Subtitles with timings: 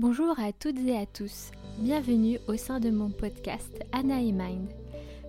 [0.00, 4.68] Bonjour à toutes et à tous, bienvenue au sein de mon podcast Anna et Mind.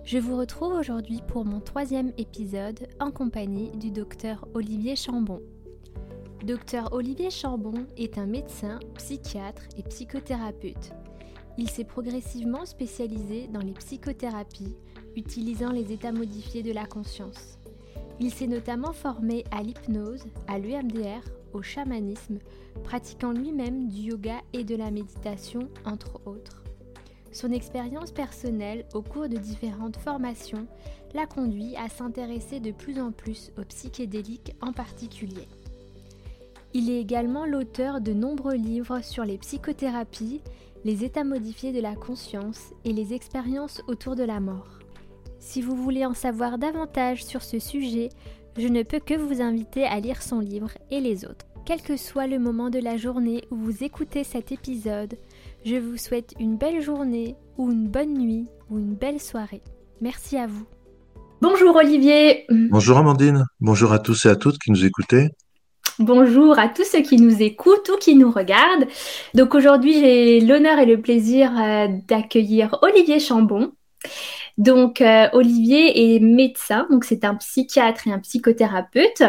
[0.04, 5.42] Je vous retrouve aujourd'hui pour mon troisième épisode en compagnie du docteur Olivier Chambon.
[6.44, 10.92] Docteur Olivier Chambon est un médecin, psychiatre et psychothérapeute.
[11.58, 14.76] Il s'est progressivement spécialisé dans les psychothérapies,
[15.16, 17.58] utilisant les états modifiés de la conscience.
[18.20, 22.38] Il s'est notamment formé à l'hypnose, à l'UMDR, au chamanisme,
[22.84, 26.62] pratiquant lui-même du yoga et de la méditation, entre autres.
[27.32, 30.66] Son expérience personnelle au cours de différentes formations
[31.14, 35.48] l'a conduit à s'intéresser de plus en plus aux psychédéliques en particulier.
[36.72, 40.40] Il est également l'auteur de nombreux livres sur les psychothérapies,
[40.84, 44.78] les états modifiés de la conscience et les expériences autour de la mort.
[45.40, 48.10] Si vous voulez en savoir davantage sur ce sujet,
[48.56, 51.46] je ne peux que vous inviter à lire son livre et les autres.
[51.66, 55.14] Quel que soit le moment de la journée où vous écoutez cet épisode,
[55.64, 59.62] je vous souhaite une belle journée ou une bonne nuit ou une belle soirée.
[60.00, 60.64] Merci à vous.
[61.42, 62.46] Bonjour Olivier.
[62.70, 63.44] Bonjour Amandine.
[63.60, 65.28] Bonjour à tous et à toutes qui nous écoutez.
[65.98, 68.86] Bonjour à tous ceux qui nous écoutent ou qui nous regardent.
[69.34, 73.72] Donc aujourd'hui, j'ai l'honneur et le plaisir euh, d'accueillir Olivier Chambon.
[74.60, 79.22] Donc, euh, Olivier est médecin, donc c'est un psychiatre et un psychothérapeute.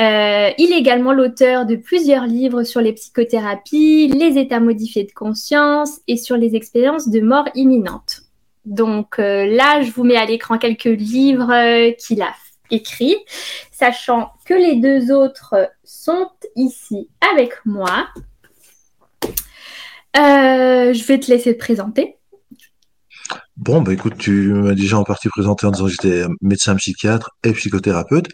[0.00, 5.10] Euh, il est également l'auteur de plusieurs livres sur les psychothérapies, les états modifiés de
[5.10, 8.20] conscience et sur les expériences de mort imminente.
[8.64, 12.32] Donc euh, là, je vous mets à l'écran quelques livres qu'il a
[12.70, 13.16] écrits,
[13.72, 18.06] sachant que les deux autres sont ici avec moi.
[20.14, 22.18] je vais te laisser te présenter.
[23.56, 27.30] Bon, bah écoute, tu m'as déjà en partie présenté en disant que j'étais médecin psychiatre
[27.44, 28.28] et psychothérapeute.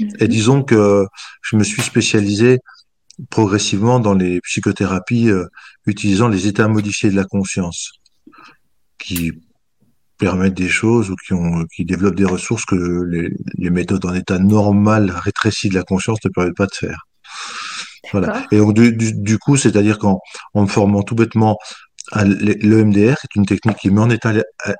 [0.00, 0.28] Et mhm.
[0.28, 1.06] disons que
[1.42, 2.58] je me suis spécialisé
[3.30, 5.46] progressivement dans les psychothérapies euh,
[5.86, 7.92] utilisant les états modifiés de la conscience,
[8.98, 9.32] qui
[10.16, 14.14] permettent des choses ou qui, ont, qui développent des ressources que les, les méthodes en
[14.14, 17.06] état normal rétréci de la conscience ne permettent pas de faire.
[18.12, 18.46] Voilà.
[18.50, 20.18] Et donc, du, du coup, c'est-à-dire qu'en
[20.54, 21.58] en me formant tout bêtement
[22.14, 24.32] le MDR est une technique qui met en état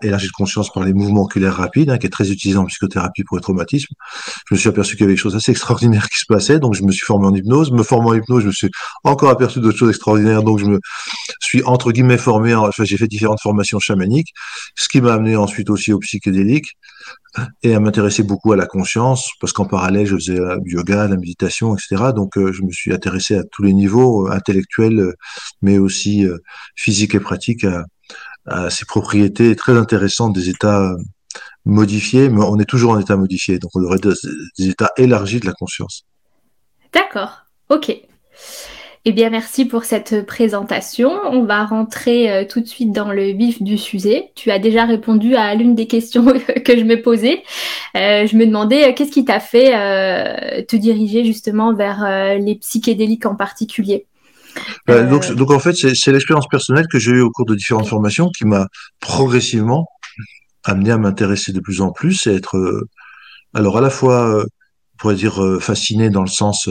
[0.03, 3.25] élargi de conscience par les mouvements oculaires rapides, hein, qui est très utilisée en psychothérapie
[3.25, 3.94] pour les traumatismes.
[4.48, 6.75] Je me suis aperçu qu'il y avait des choses assez extraordinaires qui se passaient, donc
[6.75, 7.72] je me suis formé en hypnose.
[7.72, 8.71] Me formant en hypnose, je me suis
[9.04, 10.81] encore aperçu d'autres choses extraordinaires, donc je me
[11.41, 12.54] suis entre guillemets formé.
[12.54, 14.32] Enfin, j'ai fait différentes formations chamaniques,
[14.76, 16.76] ce qui m'a amené ensuite aussi au psychédélique
[17.62, 21.09] et à m'intéresser beaucoup à la conscience, parce qu'en parallèle, je faisais euh, du yoga,
[21.09, 22.12] la méditation, etc.
[22.15, 25.15] Donc, euh, je me suis intéressé à tous les niveaux, euh, intellectuels,
[25.62, 26.27] mais aussi
[26.77, 27.84] physiques et pratiques, à,
[28.47, 30.95] à, ces propriétés très intéressantes des états
[31.65, 34.01] modifiés, mais on est toujours en état modifié, donc on aurait
[34.59, 36.05] des états élargis de la conscience.
[36.93, 37.97] D'accord, ok.
[39.05, 41.11] Eh bien, merci pour cette présentation.
[41.25, 44.31] On va rentrer euh, tout de suite dans le vif du sujet.
[44.37, 46.25] Tu as déjà répondu à l'une des questions
[46.65, 47.43] que je me posais.
[47.97, 49.73] Euh, je me demandais euh, qu'est-ce qui t'a fait
[50.67, 54.07] te diriger justement vers les psychédéliques en particulier?
[54.87, 58.29] donc, donc, en fait, c'est l'expérience personnelle que j'ai eue au cours de différentes formations
[58.29, 58.69] qui m'a
[59.01, 59.87] progressivement
[60.63, 62.87] amené à m'intéresser de plus en plus et être,
[63.55, 64.45] alors à la fois,
[65.03, 66.69] on pourrait dire fasciné dans le sens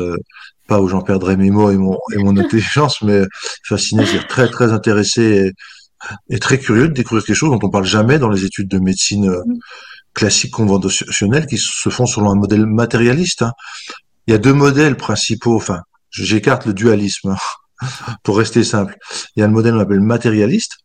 [0.72, 3.24] pas où j'en perdrais mes mots et mon, et mon intelligence, mais
[3.68, 5.52] fasciné, c'est très, très intéressé
[6.30, 8.80] et, très curieux de découvrir quelque chose dont on parle jamais dans les études de
[8.80, 9.44] médecine euh,
[10.14, 13.42] classique conventionnelle qui se font selon un modèle matérialiste.
[13.42, 13.52] Hein.
[14.28, 17.36] Il y a deux modèles principaux, enfin, j'écarte le dualisme
[17.82, 17.88] hein,
[18.24, 18.96] pour rester simple.
[19.36, 20.78] Il y a le modèle qu'on appelle matérialiste,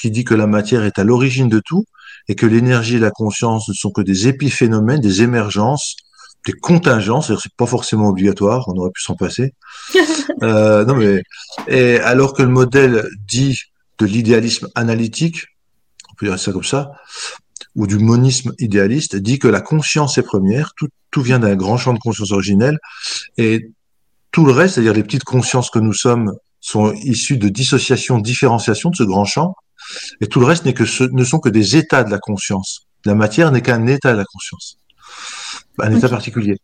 [0.00, 1.84] qui dit que la matière est à l'origine de tout
[2.28, 5.96] et que l'énergie et la conscience ne sont que des épiphénomènes, des émergences
[6.46, 9.52] des contingences, c'est pas forcément obligatoire, on aurait pu s'en passer.
[10.42, 11.22] euh, non mais,
[11.66, 13.58] et alors que le modèle dit
[13.98, 15.44] de l'idéalisme analytique,
[16.10, 16.92] on peut dire ça comme ça,
[17.74, 21.76] ou du monisme idéaliste, dit que la conscience est première, tout, tout vient d'un grand
[21.76, 22.78] champ de conscience originelle,
[23.36, 23.70] et
[24.30, 28.90] tout le reste, c'est-à-dire les petites consciences que nous sommes, sont issues de dissociation, différenciation
[28.90, 29.54] de ce grand champ,
[30.20, 32.86] et tout le reste n'est que ce, ne sont que des états de la conscience.
[33.04, 34.78] La matière n'est qu'un état de la conscience
[35.78, 36.56] un état particulier.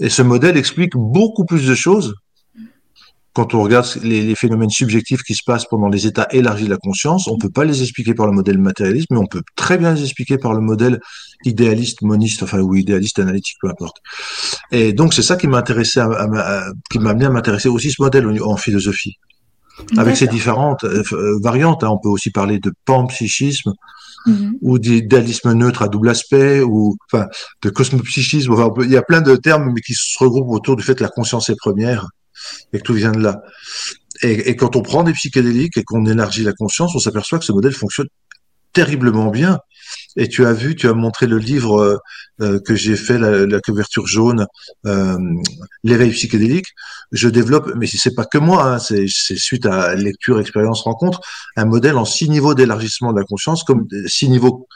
[0.00, 2.14] Et ce modèle explique beaucoup plus de choses
[3.32, 6.76] quand on regarde les, phénomènes subjectifs qui se passent pendant les états élargis de la
[6.78, 9.78] conscience, on ne peut pas les expliquer par le modèle matérialiste, mais on peut très
[9.78, 11.00] bien les expliquer par le modèle
[11.44, 13.98] idéaliste, moniste, enfin ou idéaliste analytique, peu importe.
[14.72, 18.02] Et donc c'est ça qui m'a intéressé, à, qui m'a amené à m'intéresser aussi ce
[18.02, 19.16] modèle en philosophie,
[19.96, 21.02] avec ses différentes euh,
[21.40, 21.84] variantes.
[21.84, 21.90] Hein.
[21.90, 23.72] On peut aussi parler de panpsychisme,
[24.26, 24.58] Mhm.
[24.60, 27.26] ou d'idéalisme neutre à double aspect, ou enfin
[27.62, 28.54] de cosmopsychisme.
[28.82, 31.08] Il y a plein de termes mais qui se regroupent autour du fait que la
[31.08, 32.08] conscience est première
[32.72, 33.42] et que tout vient de là.
[34.22, 37.52] et, quand on prend des psychédéliques et qu'on élargit la conscience, on s'aperçoit que ce
[37.52, 38.08] modèle fonctionne
[38.72, 39.58] terriblement bien.
[40.16, 41.98] Et tu as vu, tu as montré le livre euh,
[42.40, 44.46] euh, que j'ai fait, la, couverture jaune,
[44.86, 45.16] euh,
[45.84, 46.66] l'éveil psychédélique.
[47.12, 51.20] Je développe, mais c'est pas que moi, hein, c'est suite à lecture, expérience, rencontre,
[51.56, 54.66] un modèle en six niveaux d'élargissement de la conscience, comme six niveaux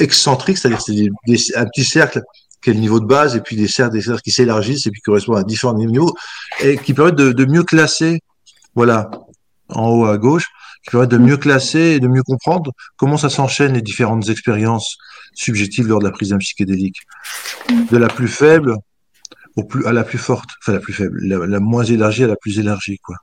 [0.00, 2.22] excentriques, c'est-à-dire c'est un petit cercle
[2.62, 5.04] qui est le niveau de base, et puis des cercles, qui s'élargissent et puis qui
[5.04, 6.12] correspondent à différents niveaux,
[6.60, 8.20] et qui permettent de mieux classer,
[8.74, 9.10] voilà,
[9.70, 10.46] en haut à gauche,
[10.84, 14.96] qui permettent de mieux classer et de mieux comprendre comment ça s'enchaîne les différentes expériences
[15.34, 16.98] subjectives lors de la prise d'un psychédélique.
[17.90, 18.76] De la plus faible
[19.56, 22.28] au plus, à la plus forte, enfin la plus faible, la, la moins élargie à
[22.28, 23.16] la plus élargie, quoi.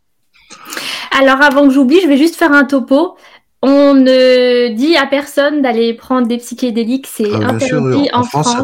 [1.17, 3.17] Alors avant que j'oublie, je vais juste faire un topo.
[3.67, 8.55] On ne dit à personne d'aller prendre des psychédéliques, c'est ah, interdit en, France.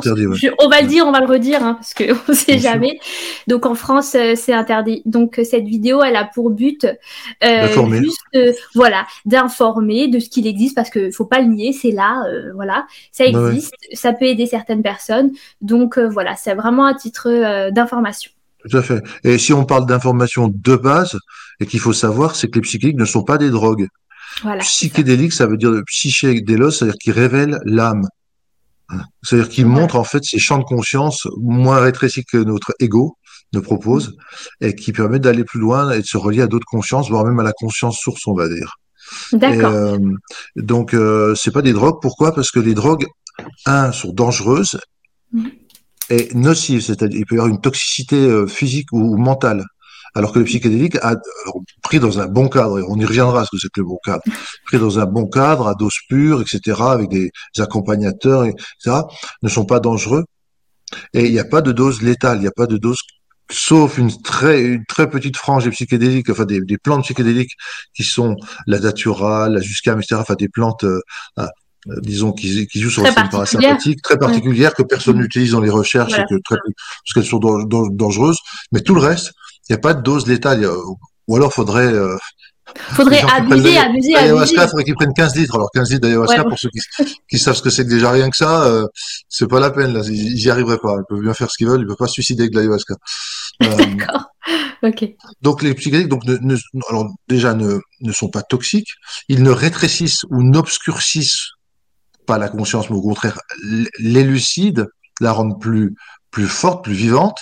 [0.60, 3.00] on va le dire, on va le redire, hein, parce qu'on ne sait jamais.
[3.48, 5.02] Donc en France, euh, c'est interdit.
[5.06, 6.86] Donc euh, cette vidéo, elle a pour but
[7.44, 8.22] euh, juste,
[8.76, 12.86] voilà, d'informer de ce qu'il existe, parce qu'il faut pas le nier, c'est là, voilà,
[13.12, 15.32] ça existe, ça peut aider certaines personnes.
[15.62, 18.30] Donc voilà, c'est vraiment un titre d'information.
[18.60, 19.02] Tout à fait.
[19.24, 21.18] Et si on parle d'information de base,
[21.60, 23.88] et qu'il faut savoir, c'est que les psychédéliques ne sont pas des drogues.
[24.60, 25.48] Psychédélique, ça.
[25.48, 28.08] veut dire psyché délos, c'est-à-dire qui révèle l'âme.
[29.24, 33.18] C'est-à-dire qu'il montre en fait ces champs de conscience moins rétrécis que notre ego
[33.54, 34.18] ne propose
[34.60, 37.40] et qui permet d'aller plus loin et de se relier à d'autres consciences, voire même
[37.40, 38.76] à la conscience source, on va dire.
[39.34, 39.72] D'accord.
[39.72, 39.98] Euh,
[40.56, 42.00] donc euh, c'est pas des drogues.
[42.02, 42.34] Pourquoi?
[42.34, 43.06] Parce que les drogues,
[43.66, 44.80] un, sont dangereuses
[45.34, 45.48] mm.
[46.10, 49.66] et nocives, c'est-à-dire il peut y avoir une toxicité euh, physique ou mentale.
[50.14, 51.16] Alors que le psychédélique, a,
[51.84, 54.00] pris dans un bon cadre, et on y reviendra ce que c'est que le bon
[54.04, 54.22] cadre,
[54.66, 59.02] pris dans un bon cadre, à dose pure, etc., avec des accompagnateurs, etc.,
[59.42, 60.26] ne sont pas dangereux.
[61.14, 62.98] Et il n'y a pas de dose létale, il n'y a pas de dose
[63.50, 67.52] sauf une très une très petite frange des psychédéliques, enfin des, des plantes psychédéliques
[67.94, 71.02] qui sont la datura, la juscam, etc., enfin des plantes euh,
[71.40, 75.62] euh, disons qui, qui jouent sur le système parasympathique très particulières que personne n'utilise dans
[75.62, 78.38] les recherches que très, parce qu'elles sont dangereuses,
[78.72, 79.34] mais tout le reste,
[79.70, 80.68] il n'y a pas de dose létale.
[81.28, 81.94] Ou alors, faudrait.
[81.94, 82.18] Euh,
[82.94, 84.56] faudrait abuser, abuser, abuser.
[84.56, 85.56] faudrait qu'ils prennent 15 litres.
[85.56, 86.80] Alors 15 litres d'ayahuasca, pour ceux qui,
[87.30, 88.88] qui, savent ce que c'est que déjà rien que ça, euh,
[89.30, 89.94] c'est pas la peine.
[89.94, 90.02] Là.
[90.06, 90.96] Ils, n'y arriveraient pas.
[91.00, 91.82] Ils peuvent bien faire ce qu'ils veulent.
[91.82, 92.96] Ils peuvent pas se suicider avec l'ayahuasca.
[93.64, 94.26] Euh, D'accord.
[94.84, 95.06] Ok.
[95.42, 96.58] Donc les psychédéliques, donc ne,
[96.90, 98.90] alors déjà ne, ne sont pas toxiques.
[99.30, 101.52] Ils ne rétrécissent ou n'obscurcissent
[102.26, 103.40] pas la conscience, mais au contraire
[104.00, 104.86] l'élucident,
[105.20, 105.96] la rendent plus
[106.32, 107.38] plus forte, plus vivante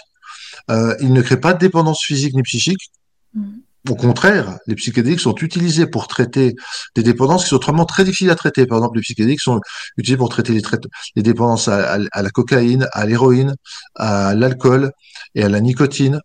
[0.70, 2.92] euh, il ne crée pas de dépendance physique ni psychique.
[3.34, 3.60] Mm.
[3.88, 6.56] Au contraire, les psychédéliques sont utilisés pour traiter
[6.96, 8.66] des dépendances qui sont autrement très difficiles à traiter.
[8.66, 9.62] Par exemple, les psychédéliques sont
[9.98, 10.62] utilisés pour traiter les,
[11.16, 13.56] les dépendances à, la cocaïne, à l'héroïne,
[13.96, 14.92] à l'alcool
[15.34, 16.20] et à la nicotine.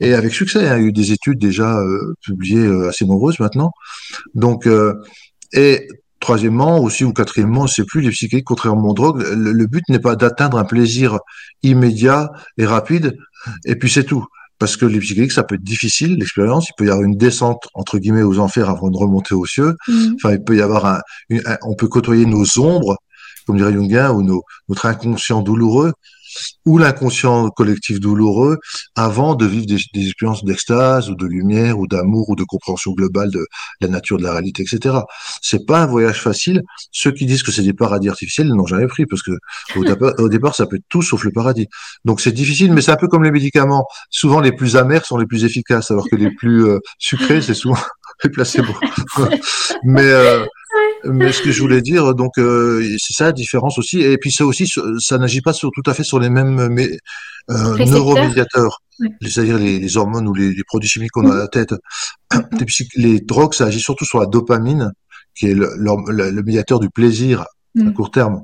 [0.00, 3.38] Et avec succès, il y a eu des études déjà euh, publiées euh, assez nombreuses
[3.38, 3.70] maintenant.
[4.34, 4.94] Donc, euh,
[5.52, 5.86] et
[6.18, 10.16] troisièmement aussi ou quatrièmement, c'est plus les psychédéliques, contrairement aux drogues, le but n'est pas
[10.16, 11.20] d'atteindre un plaisir
[11.62, 13.16] immédiat et rapide,
[13.64, 14.24] et puis c'est tout.
[14.58, 16.68] Parce que les psychédéliques, ça peut être difficile, l'expérience.
[16.70, 19.76] Il peut y avoir une descente, entre guillemets, aux enfers avant de remonter aux cieux.
[19.86, 20.14] Mmh.
[20.14, 21.00] Enfin, il peut y avoir un,
[21.62, 22.96] on peut côtoyer nos ombres,
[23.46, 25.92] comme dirait Jungien, ou nos, notre inconscient douloureux
[26.64, 28.58] ou l'inconscient collectif douloureux
[28.94, 33.30] avant de vivre des, expériences d'extase ou de lumière ou d'amour ou de compréhension globale
[33.30, 33.46] de
[33.80, 34.96] la nature de la réalité, etc.
[35.42, 36.62] C'est pas un voyage facile.
[36.92, 39.32] Ceux qui disent que c'est des paradis artificiels n'ont jamais pris parce que
[39.76, 41.68] au, départ, au départ, ça peut être tout sauf le paradis.
[42.04, 43.86] Donc c'est difficile, mais c'est un peu comme les médicaments.
[44.10, 47.54] Souvent, les plus amers sont les plus efficaces, alors que les plus euh, sucrés, c'est
[47.54, 47.78] souvent
[48.24, 48.78] les placebos.
[49.84, 50.44] mais euh,
[51.12, 54.00] mais ce que je voulais dire, donc, euh, c'est ça la différence aussi.
[54.00, 56.88] Et puis ça aussi, ça n'agit pas sur, tout à fait sur les mêmes mais,
[57.50, 58.82] euh, neuromédiateurs,
[59.20, 61.74] c'est-à-dire les, hormones ou les, produits chimiques qu'on a à la tête.
[62.96, 64.92] les, drogues, ça agit surtout sur la dopamine,
[65.34, 67.92] qui est le, le, médiateur du plaisir à mm.
[67.94, 68.42] court terme,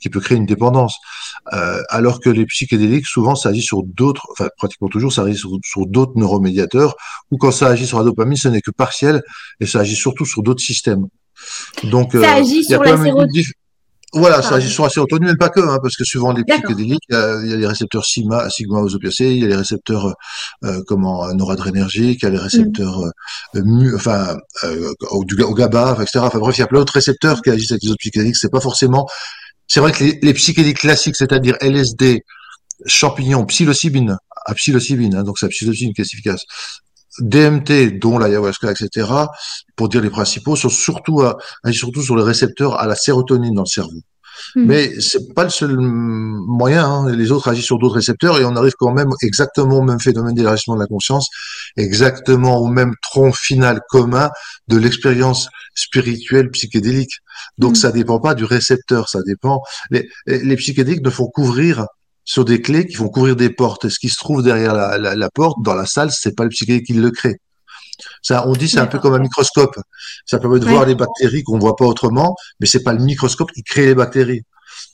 [0.00, 0.96] qui peut créer une dépendance.
[1.52, 5.36] Euh, alors que les psychédéliques, souvent, ça agit sur d'autres, enfin pratiquement toujours, ça agit
[5.36, 6.94] sur, sur d'autres neuromédiateurs,
[7.30, 9.22] ou quand ça agit sur la dopamine, ce n'est que partiel,
[9.60, 11.06] et ça agit surtout sur d'autres systèmes.
[11.84, 13.44] Donc, ça euh, agit sur la sérotonine.
[14.14, 17.02] Voilà, ça agit sur la sérotonine, mais pas que, hein, parce que souvent les psychédéliques,
[17.10, 19.48] il y, a, il y a les récepteurs sigma, sigma aux opiacés, il y a
[19.48, 20.14] les récepteurs
[20.64, 23.58] euh, comment noradrénergiques, il y a les récepteurs mm.
[23.58, 26.20] euh, mu, enfin euh, au, au, GABA, etc.
[26.22, 28.36] Enfin bref, il y a plein d'autres récepteurs qui agissent avec les autres psychédéliques.
[28.36, 29.06] C'est pas forcément.
[29.66, 32.24] C'est vrai que les, les psychédéliques classiques, c'est-à-dire LSD,
[32.86, 34.16] champignons, psilocybine,
[34.46, 36.44] à psilocybine, hein, donc c'est la psilocybine qui est efficace.
[37.20, 39.08] DMT, dont l'ayahuasca, etc.,
[39.76, 41.36] pour dire les principaux, sont surtout, à,
[41.72, 44.00] surtout sur le récepteur à la sérotonine dans le cerveau.
[44.54, 44.66] Hmm.
[44.66, 46.86] Mais c'est pas le seul moyen.
[46.86, 47.12] Hein.
[47.12, 50.34] Les autres agissent sur d'autres récepteurs et on arrive quand même exactement au même phénomène
[50.34, 51.28] d'élargissement de la conscience,
[51.76, 54.30] exactement au même tronc final commun
[54.68, 57.18] de l'expérience spirituelle psychédélique.
[57.58, 57.76] Donc hmm.
[57.76, 59.62] ça dépend pas du récepteur, ça dépend.
[59.90, 61.86] Les, les psychédéliques ne font couvrir
[62.28, 63.86] sur des clés qui vont couvrir des portes.
[63.86, 66.44] Et ce qui se trouve derrière la, la, la porte, dans la salle, c'est pas
[66.44, 67.40] le psychédélique qui le crée.
[68.22, 69.76] Ça, on dit c'est un peu comme un microscope.
[70.26, 73.50] Ça permet de voir les bactéries qu'on voit pas autrement, mais c'est pas le microscope
[73.52, 74.42] qui crée les bactéries.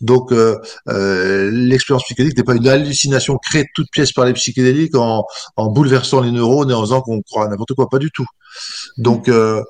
[0.01, 0.57] Donc euh,
[0.89, 5.25] euh, l'expérience psychédélique n'est pas une hallucination créée toute pièce par les psychédéliques en,
[5.57, 8.27] en bouleversant les neurones et en faisant qu'on croit à n'importe quoi, pas du tout.
[8.97, 9.61] Donc euh,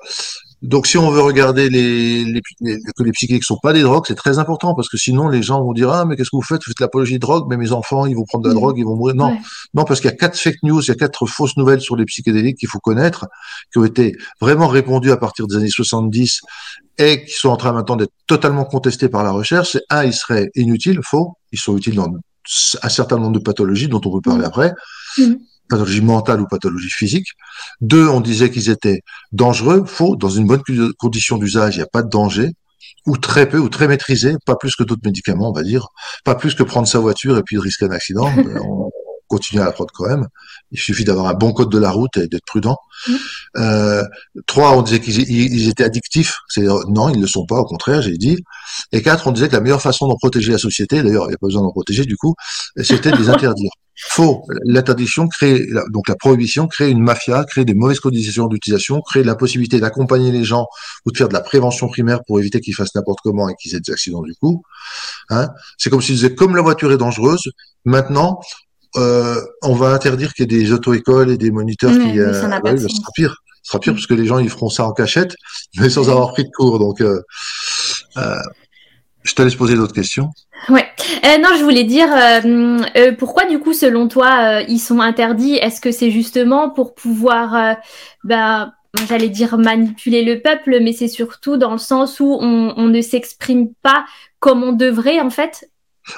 [0.65, 4.15] donc, si on veut regarder les, les, que les psychédéliques sont pas des drogues, c'est
[4.15, 6.61] très important parce que sinon les gens vont dire ah mais qu'est-ce que vous faites?
[6.65, 8.83] Vous faites l'apologie de drogue, mais mes enfants ils vont prendre de la drogue, ils
[8.83, 9.15] vont mourir.
[9.15, 9.37] Non,
[9.75, 11.95] non parce qu'il y a quatre fake news, il y a quatre fausses nouvelles sur
[11.95, 13.27] les psychédéliques qu'il faut connaître,
[13.71, 16.41] qui ont été vraiment répandues à partir des années 70
[16.97, 19.73] et qui sont en train maintenant d'être totalement contestées par la recherche.
[19.73, 21.37] C'est un, ils seraient inutiles, faux.
[21.51, 22.07] Ils sont utiles dans
[22.81, 24.73] un certain nombre de pathologies dont on peut parler après.
[25.19, 25.33] Mmh
[25.69, 27.27] pathologie mentale ou pathologie physique.
[27.81, 30.15] Deux, on disait qu'ils étaient dangereux, faux.
[30.15, 30.61] Dans une bonne
[30.97, 32.51] condition d'usage, il n'y a pas de danger,
[33.05, 35.87] ou très peu, ou très maîtrisé, pas plus que d'autres médicaments, on va dire,
[36.23, 38.29] pas plus que prendre sa voiture et puis risquer un accident.
[38.63, 38.89] on
[39.27, 40.27] continue à la prendre quand même.
[40.71, 42.77] Il suffit d'avoir un bon code de la route et d'être prudent.
[43.07, 43.13] Mmh.
[43.57, 44.03] Euh,
[44.45, 46.35] trois, on disait qu'ils étaient addictifs.
[46.57, 47.57] Non, ils ne le sont pas.
[47.57, 48.37] Au contraire, j'ai dit.
[48.91, 51.35] Et quatre, on disait que la meilleure façon d'en protéger la société, d'ailleurs, il n'y
[51.35, 52.35] a pas besoin d'en protéger du coup,
[52.81, 53.71] c'était de les interdire.
[53.97, 54.43] Faux.
[54.65, 59.35] L'interdiction crée, donc la prohibition crée une mafia, crée des mauvaises conditions d'utilisation, crée la
[59.35, 60.67] possibilité d'accompagner les gens
[61.05, 63.73] ou de faire de la prévention primaire pour éviter qu'ils fassent n'importe comment et qu'ils
[63.73, 64.63] aient des accidents du coup.
[65.29, 65.47] Hein
[65.77, 67.51] c'est comme s'ils disaient, comme la voiture est dangereuse,
[67.85, 68.41] maintenant,
[68.97, 72.19] euh, on va interdire qu'il y ait des auto-écoles et des moniteurs qui...
[72.19, 73.35] Euh, ça, bah sera pire.
[73.63, 75.35] Ce sera pire parce que les gens, ils feront ça en cachette,
[75.77, 76.79] mais sans avoir pris de cours.
[76.79, 77.21] Donc, euh,
[78.17, 78.39] euh
[79.23, 80.29] je te laisse poser d'autres questions.
[81.23, 85.55] Euh, non, je voulais dire euh, euh, pourquoi du coup, selon toi, ils sont interdits?
[85.55, 87.77] Est-ce que c'est justement pour pouvoir,
[88.23, 88.73] bah,
[89.07, 93.73] j'allais dire manipuler le peuple, mais c'est surtout dans le sens où on ne s'exprime
[93.81, 94.05] pas
[94.39, 95.69] comme on devrait en fait?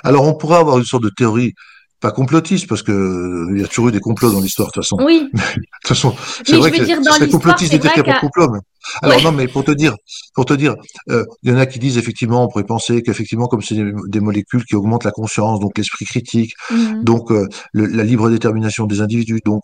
[0.03, 1.53] Alors, on pourrait avoir une sorte de théorie
[1.99, 4.73] pas complotiste parce que euh, il y a toujours eu des complots dans l'histoire de
[4.73, 4.97] toute façon.
[5.03, 5.29] Oui.
[5.33, 8.19] de toute façon, c'est vrai que dire, c'est complotiste de dire qu'il n'y a pas
[8.19, 8.49] de complot.
[8.51, 8.59] Mais...
[9.01, 9.95] Alors non, mais pour te dire,
[10.35, 10.75] pour te dire,
[11.09, 14.19] euh, il y en a qui disent effectivement, on pourrait penser qu'effectivement, comme c'est des,
[14.19, 17.03] molécules qui augmentent la conscience, donc l'esprit critique, mhm.
[17.03, 19.63] donc euh, la libre détermination des individus, donc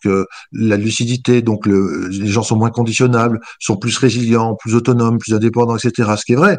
[0.52, 5.34] la lucidité, donc le, les gens sont moins conditionnables, sont plus résilients, plus autonomes, plus
[5.34, 6.14] indépendants, etc.
[6.18, 6.58] Ce qui est vrai.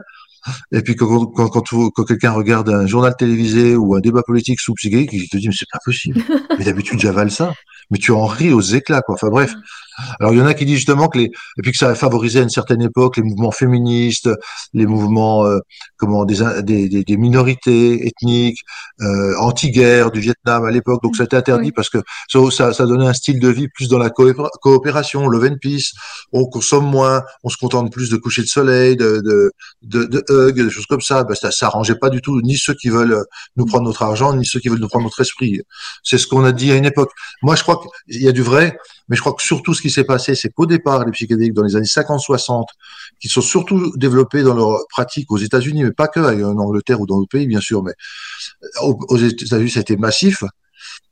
[0.73, 4.75] Et puis quand, quand, quand, quelqu'un regarde un journal télévisé ou un débat politique sous
[4.75, 6.21] psychique, il te dit mais c'est pas possible.
[6.59, 7.53] mais d'habitude j'avale ça.
[7.91, 9.15] Mais tu en ris aux éclats quoi.
[9.15, 9.55] Enfin bref.
[10.19, 11.95] Alors il y en a qui disent justement que les et puis que ça a
[11.95, 14.29] favorisé à une certaine époque les mouvements féministes,
[14.73, 15.61] les mouvements euh,
[15.97, 18.61] comment des, des, des, minorités ethniques,
[19.01, 21.03] euh, anti-guerre du Vietnam à l'époque.
[21.03, 21.99] Donc ça a été interdit parce que
[22.29, 25.93] ça, ça, donnait un style de vie plus dans la coopération, love and peace.
[26.33, 30.25] On consomme moins, on se contente plus de coucher de soleil, de de de, de
[30.29, 31.25] hug, des choses comme ça.
[31.25, 33.25] Ben, ça s'arrangeait pas du tout ni ceux qui veulent
[33.57, 35.61] nous prendre notre argent, ni ceux qui veulent nous prendre notre esprit.
[36.03, 37.11] C'est ce qu'on a dit à une époque.
[37.43, 38.77] Moi je crois qu'il y a du vrai.
[39.09, 41.63] Mais je crois que surtout ce qui s'est passé, c'est qu'au départ, les psychédéliques dans
[41.63, 42.65] les années 50-60,
[43.21, 47.07] qui sont surtout développés dans leur pratique aux États-Unis, mais pas que, en Angleterre ou
[47.07, 47.93] dans d'autres pays, bien sûr, mais
[48.83, 50.43] aux États-Unis, c'était massif.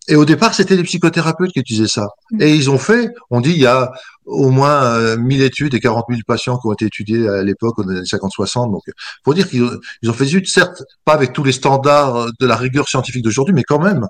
[0.09, 2.09] Et au départ, c'était les psychothérapeutes qui utilisaient ça.
[2.33, 2.43] Mm.
[2.43, 3.93] Et ils ont fait, on dit, il y a
[4.25, 7.77] au moins 1000 euh, études et 40 000 patients qui ont été étudiés à l'époque,
[7.87, 8.73] les années 50-60.
[8.73, 8.83] Donc,
[9.25, 9.71] faut dire qu'ils ont,
[10.03, 13.55] ils ont fait études, certes, pas avec tous les standards de la rigueur scientifique d'aujourd'hui,
[13.55, 14.07] mais quand même.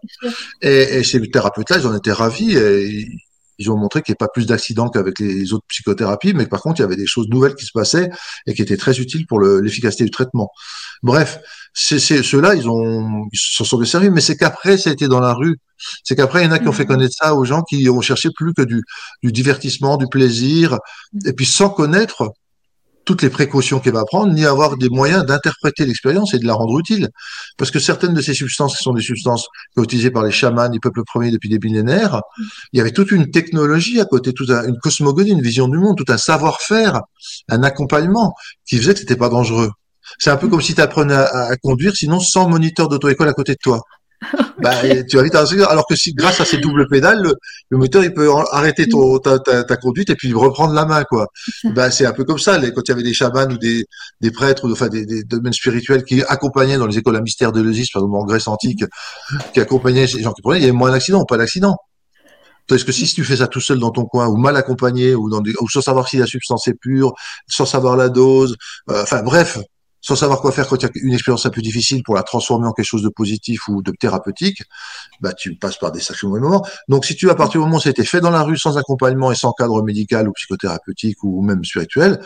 [0.62, 2.56] Et, et, ces thérapeutes-là, ils en étaient ravis.
[2.56, 3.06] Et
[3.62, 6.60] ils ont montré qu'il n'y avait pas plus d'accidents qu'avec les autres psychothérapies, mais par
[6.60, 8.10] contre, il y avait des choses nouvelles qui se passaient
[8.46, 10.50] et qui étaient très utiles pour l'efficacité du traitement.
[11.02, 11.38] Bref,
[11.74, 15.20] c'est ceux-là, ils ont, ils se sont desservis, mais c'est qu'après, ça a été dans
[15.20, 15.58] la rue.
[16.04, 16.86] C'est qu'après, il y en a qui ont fait mmh.
[16.86, 18.82] connaître ça aux gens qui ont cherché plus que du,
[19.22, 20.78] du divertissement, du plaisir,
[21.24, 22.30] et puis sans connaître
[23.04, 26.54] toutes les précautions qu'elle va prendre, ni avoir des moyens d'interpréter l'expérience et de la
[26.54, 27.08] rendre utile.
[27.56, 30.78] Parce que certaines de ces substances, qui sont des substances utilisées par les chamans, les
[30.78, 32.20] peuples premiers depuis des millénaires,
[32.72, 35.96] il y avait toute une technologie à côté, toute une cosmogonie, une vision du monde,
[35.96, 37.00] tout un savoir-faire,
[37.48, 38.34] un accompagnement
[38.66, 39.70] qui faisait que c'était pas dangereux.
[40.18, 43.52] C'est un peu comme si tu apprenais à, conduire, sinon sans moniteur d'auto-école à côté
[43.52, 43.80] de toi
[44.58, 44.74] bah,
[45.08, 47.22] tu vas vite alors que si grâce à ces doubles pédales,
[47.70, 51.28] le, moteur il peut arrêter ton, ta, ta, conduite et puis reprendre la main quoi.
[51.64, 52.58] Bah, c'est un peu comme ça.
[52.58, 53.86] Les, quand il y avait des chamans ou des,
[54.20, 57.52] des prêtres ou enfin des, des, domaines spirituels qui accompagnaient dans les écoles à mystère
[57.52, 58.84] de l'Eusis, par exemple en Grèce antique,
[59.52, 61.76] qui accompagnaient les gens qui prenaient, il y avait moins d'accidents, pas d'accidents.
[62.70, 65.28] Est-ce que si tu fais ça tout seul dans ton coin ou mal accompagné ou,
[65.28, 67.12] dans des, ou sans savoir si la substance est pure,
[67.46, 68.56] sans savoir la dose,
[68.90, 69.58] euh, enfin bref,
[70.02, 72.24] sans savoir quoi faire quand il y a une expérience un peu difficile pour la
[72.24, 74.64] transformer en quelque chose de positif ou de thérapeutique,
[75.20, 76.66] bah, tu passes par des sacrés mauvais moments.
[76.88, 78.58] Donc, si tu, à partir du moment où ça a été fait dans la rue
[78.58, 82.20] sans accompagnement et sans cadre médical ou psychothérapeutique ou même spirituel,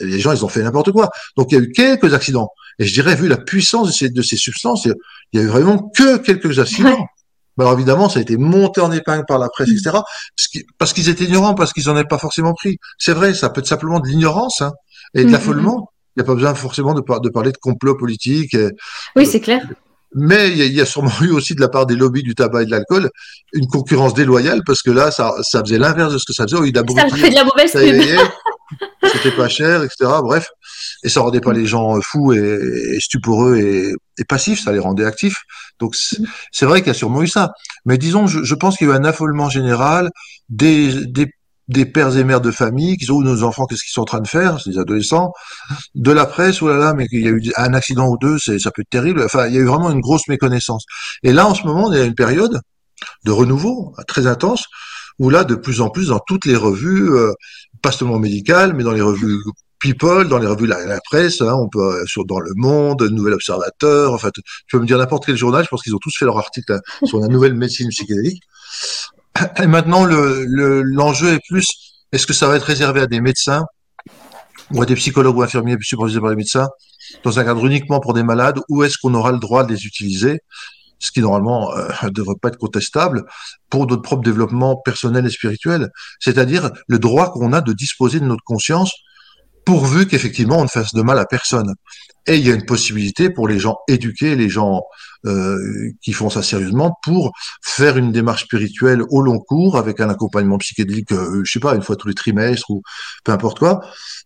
[0.00, 1.10] les gens, ils ont fait n'importe quoi.
[1.36, 2.50] Donc, il y a eu quelques accidents.
[2.78, 4.94] Et je dirais, vu la puissance de ces, de ces substances, il
[5.34, 7.06] y a eu vraiment que quelques accidents.
[7.58, 9.98] alors évidemment, ça a été monté en épingle par la presse, etc.
[10.78, 12.78] Parce qu'ils étaient ignorants, parce qu'ils n'en avaient pas forcément pris.
[12.96, 14.72] C'est vrai, ça peut être simplement de l'ignorance hein,
[15.14, 15.92] et de mm, mm, l'affolement.
[16.18, 18.56] Il n'y a pas besoin forcément de, de parler de complot politique.
[19.14, 19.62] oui, c'est clair.
[20.16, 22.66] Mais il y, a, sûrement eu aussi de la part des lobbies du tabac et
[22.66, 23.08] de l'alcool
[23.52, 26.56] une concurrence déloyale parce que là, ça, ça faisait l'inverse de ce que ça faisait.
[26.66, 28.28] Il a ça fait de la mauvaise pub.
[29.12, 30.10] C'était pas cher, etc.
[30.22, 30.48] Bref,
[31.04, 35.04] et ça rendait pas les gens fous et, stuporeux et, et, passifs, ça les rendait
[35.04, 35.42] actifs.
[35.78, 37.52] Donc c'est vrai qu'il y a sûrement eu ça.
[37.86, 40.10] Mais disons, je, je pense qu'il y a eu un affolement général
[40.50, 41.30] des, des
[41.68, 44.06] des pères et mères de famille qui sont où nos enfants qu'est-ce qu'ils sont en
[44.06, 44.60] train de faire?
[44.60, 45.32] C'est des adolescents.
[45.94, 48.38] De la presse oh là là mais qu'il y a eu un accident ou deux
[48.38, 49.22] ça peut être terrible.
[49.24, 50.84] Enfin il y a eu vraiment une grosse méconnaissance.
[51.22, 52.60] Et là en ce moment on est à une période
[53.24, 54.64] de renouveau très intense
[55.18, 57.32] où là de plus en plus dans toutes les revues euh,
[57.82, 59.38] pas seulement médicales mais dans les revues
[59.80, 63.02] People, dans les revues la, la presse, hein, on peut euh, sur dans le Monde,
[63.12, 66.00] Nouvel Observateur, en fait, tu peux me dire n'importe quel journal, je pense qu'ils ont
[66.00, 68.42] tous fait leur article hein, sur la nouvelle médecine psychédélique.
[69.62, 71.66] Et maintenant, l'enjeu le, l'enjeu est plus,
[72.12, 73.64] est-ce que ça va être réservé à des médecins
[74.72, 76.68] ou à des psychologues ou infirmiers supervisés par les médecins
[77.24, 79.86] dans un cadre uniquement pour des malades ou est-ce qu'on aura le droit de les
[79.86, 80.40] utiliser
[80.98, 83.24] ce qui normalement ne euh, devrait pas être contestable,
[83.70, 85.90] pour notre propre développement personnel et spirituel?
[86.18, 88.92] C'est-à-dire le droit qu'on a de disposer de notre conscience
[89.64, 91.74] pourvu qu'effectivement on ne fasse de mal à personne.
[92.26, 94.82] Et il y a une possibilité pour les gens éduqués, les gens
[95.26, 97.32] euh, qui font ça sérieusement, pour
[97.62, 101.74] faire une démarche spirituelle au long cours avec un accompagnement psychédélique, euh, je sais pas,
[101.74, 102.82] une fois tous les trimestres ou
[103.24, 103.80] peu importe quoi,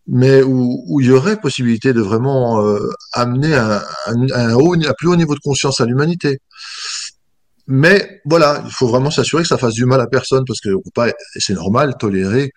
[0.06, 4.92] mais où, où il y aurait possibilité de vraiment euh, amener un, un, haut, un
[4.98, 6.40] plus haut niveau de conscience à l'humanité.
[7.66, 10.70] Mais voilà, il faut vraiment s'assurer que ça fasse du mal à personne parce que
[11.38, 12.52] c'est normal, tolérer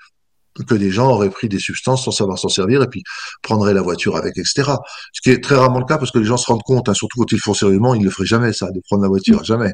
[0.63, 3.03] que des gens auraient pris des substances sans savoir s'en servir et puis
[3.41, 4.71] prendraient la voiture avec, etc.
[5.13, 6.93] Ce qui est très rarement le cas parce que les gens se rendent compte, hein,
[6.93, 9.09] surtout quand ils le font sérieusement, ils ne le feraient jamais, ça, de prendre la
[9.09, 9.45] voiture, mm.
[9.45, 9.71] jamais.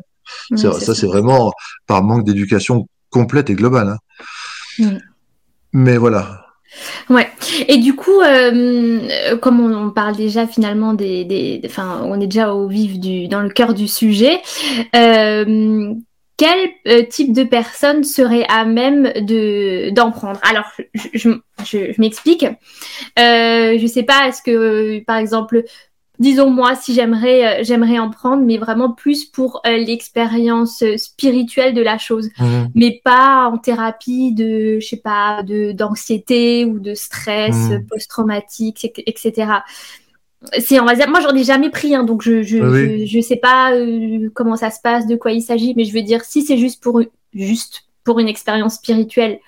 [0.56, 1.51] ça, c'est vraiment
[1.88, 3.97] par manque d'éducation complète et globale.
[4.79, 4.84] Hein.
[4.84, 4.97] Mm.
[5.73, 6.45] Mais voilà.
[7.10, 7.29] Ouais.
[7.67, 12.67] Et du coup, euh, comme on, parle déjà finalement des, enfin, on est déjà au
[12.67, 14.41] vif du, dans le cœur du sujet.
[14.95, 15.93] Euh,
[16.41, 20.39] quel euh, type de personne serait à même de d'en prendre?
[20.41, 20.65] Alors,
[21.13, 21.30] je,
[21.63, 22.43] je, m'explique.
[23.19, 25.63] Euh, je sais pas, est-ce que, par exemple,
[26.17, 31.75] disons moi, si j'aimerais, euh, j'aimerais en prendre, mais vraiment plus pour euh, l'expérience spirituelle
[31.75, 32.45] de la chose, mmh.
[32.73, 37.86] mais pas en thérapie de, je sais pas, de d'anxiété ou de stress mmh.
[37.88, 39.62] post-traumatique, etc
[40.60, 43.36] c'est va dire moi j'en ai jamais pris hein, donc je je, je, je sais
[43.36, 46.41] pas euh, comment ça se passe de quoi il s'agit mais je veux dire si
[46.41, 47.01] c'est juste pour
[47.34, 49.39] juste pour une expérience spirituelle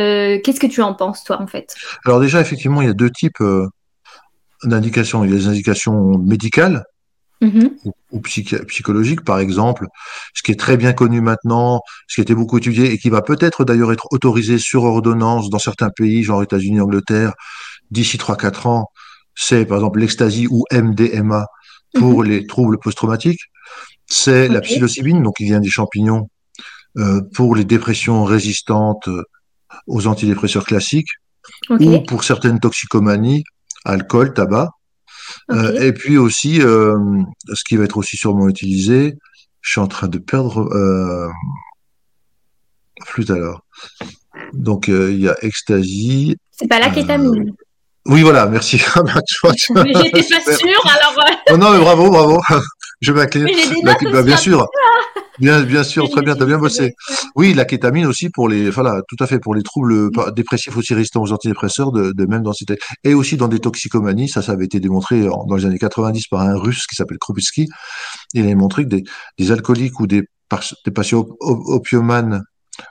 [0.00, 1.74] euh, qu'est-ce que tu en penses toi en fait?
[2.04, 3.68] Alors déjà effectivement il y a deux types euh,
[4.64, 5.24] d'indications.
[5.24, 6.84] Il y a les indications médicales
[7.42, 7.92] mm-hmm.
[8.12, 9.86] ou, psychologiques par exemple.
[10.34, 13.10] Ce qui est très bien connu maintenant ce qui a été beaucoup étudié et qui
[13.10, 17.34] va peut-être d'ailleurs être autorisé sur ordonnance dans certains pays genre États-Unis Angleterre
[17.90, 18.86] d'ici 3-4 ans
[19.40, 21.46] c'est par exemple l'ecstasy ou MDMA
[21.94, 22.28] pour mhm.
[22.28, 23.40] les troubles post-traumatiques.
[24.06, 26.28] C'est la psilocybine, donc qui vient des champignons,
[26.98, 29.22] euh, pour les dépressions résistantes euh,
[29.86, 31.08] aux antidépresseurs classiques,
[31.70, 33.44] ou pour certaines toxicomanies,
[33.84, 34.70] alcool, tabac.
[35.50, 39.16] Euh, et puis aussi, ce qui va être aussi sûrement utilisé,
[39.62, 40.68] je suis en train de perdre
[43.06, 43.64] flûte alors.
[44.52, 46.36] Donc il y a ecstasy.
[46.50, 47.54] C'est pas la kétamine.
[48.06, 48.80] Oui, voilà, merci.
[48.94, 51.24] Ah, bah, j'étais pas sûre, alors.
[51.50, 51.56] Euh.
[51.56, 52.40] non, mais bravo, bravo.
[53.00, 53.48] Je m'incline.
[54.12, 54.66] Bah, bien sûr.
[55.38, 56.92] Bien, bien sûr, très bien, tu as bien bossé.
[57.34, 60.92] Oui, la kétamine aussi pour les, voilà, tout à fait, pour les troubles dépressifs aussi
[60.92, 62.76] résistants aux antidépresseurs de, de même densité.
[63.04, 66.42] Et aussi dans des toxicomanies, ça, ça avait été démontré dans les années 90 par
[66.42, 67.68] un russe qui s'appelle Krupitsky.
[68.34, 69.04] Il a montré que des,
[69.38, 70.24] des alcooliques ou des,
[70.84, 72.42] des patients opiomanes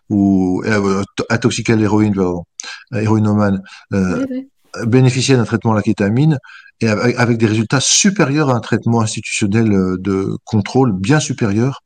[0.10, 2.44] ou euh, intoxiqués à l'héroïne, pardon,
[2.94, 3.62] héroïnomanes,
[3.94, 4.26] euh,
[4.86, 6.38] bénéficier d'un traitement à la kétamine
[6.82, 11.82] et avec des résultats supérieurs à un traitement institutionnel euh, de contrôle bien supérieur,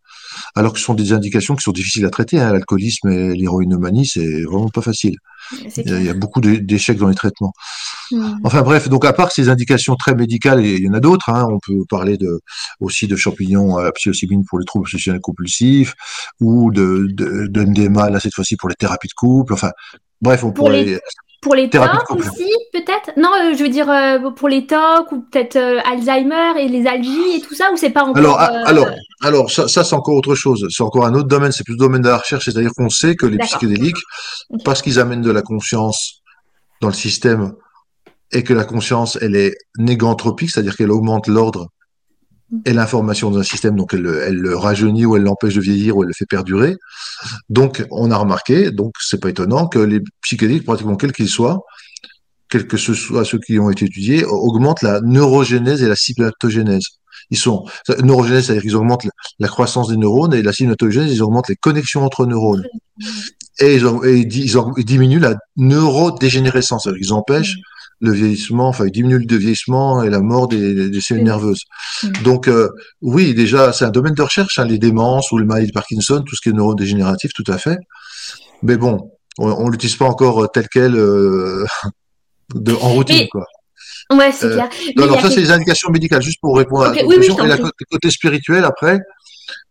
[0.55, 2.39] alors que ce sont des indications qui sont difficiles à traiter.
[2.39, 2.53] Hein.
[2.53, 5.15] L'alcoolisme et l'héroïnomanie, c'est vraiment pas facile.
[5.77, 7.51] Il y, a, beaucoup d'échecs dans les traitements.
[8.11, 8.35] Mmh.
[8.43, 11.29] Enfin bref, donc à part ces indications très médicales, et il y en a d'autres,
[11.29, 12.39] hein, on peut parler de,
[12.79, 15.95] aussi de champignons à psilocybine pour les troubles obsessionnels compulsifs,
[16.39, 19.71] ou de, de, de NDMA, là cette fois-ci pour les thérapies de couple, enfin
[20.21, 20.99] bref, on pourrait...
[21.43, 23.11] pour les TOC aussi, peut-être?
[23.17, 26.87] Non, euh, je veux dire euh, pour les TOC ou peut-être euh, Alzheimer et les
[26.87, 28.17] algies et tout ça, ou c'est pas encore.
[28.17, 28.87] Alors, alors,
[29.21, 30.65] alors ça, ça c'est encore autre chose.
[30.69, 31.51] C'est encore un autre domaine.
[31.51, 32.45] C'est plus le domaine de la recherche.
[32.45, 34.01] C'est-à-dire qu'on sait que les psychédéliques,
[34.63, 36.21] parce qu'ils amènent de la conscience
[36.81, 37.53] dans le système
[38.31, 41.67] et que la conscience, elle est négantropique, c'est-à-dire qu'elle augmente l'ordre
[42.65, 45.97] et l'information dans un système, donc elle, elle le rajeunit ou elle l'empêche de vieillir
[45.97, 46.75] ou elle le fait perdurer.
[47.49, 51.61] Donc, on a remarqué, donc c'est pas étonnant, que les psychédéliques, pratiquement quels qu'ils soient,
[52.49, 56.83] quels que ce soit ceux qui ont été étudiés, augmentent la neurogénèse et la synaptogénèse.
[57.31, 57.65] Ils sont
[58.03, 59.07] neurogénèse, c'est-à-dire qu'ils augmentent
[59.39, 62.63] la croissance des neurones, et la synaptogénèse, ils augmentent les connexions entre neurones.
[63.59, 67.55] Et ils, ont, et ils, diminuent la neurodégénérescence, c'est-à-dire qu'ils empêchent
[68.03, 71.61] le vieillissement, enfin, il diminue le vieillissement et la mort des, des cellules nerveuses.
[72.21, 72.67] Donc, euh,
[73.01, 76.21] oui, déjà, c'est un domaine de recherche, hein, les démences ou le maladie de Parkinson,
[76.21, 77.77] tout ce qui est neurodégénératif, tout à fait.
[78.61, 81.65] Mais bon, on, ne l'utilise pas encore tel quel euh,
[82.55, 83.45] de, en routine, quoi.
[84.11, 84.69] Ouais, c'est euh, clair.
[84.97, 87.45] alors, ça, c'est les indications médicales, juste pour répondre à la question.
[87.45, 88.99] et la côté spirituel, après,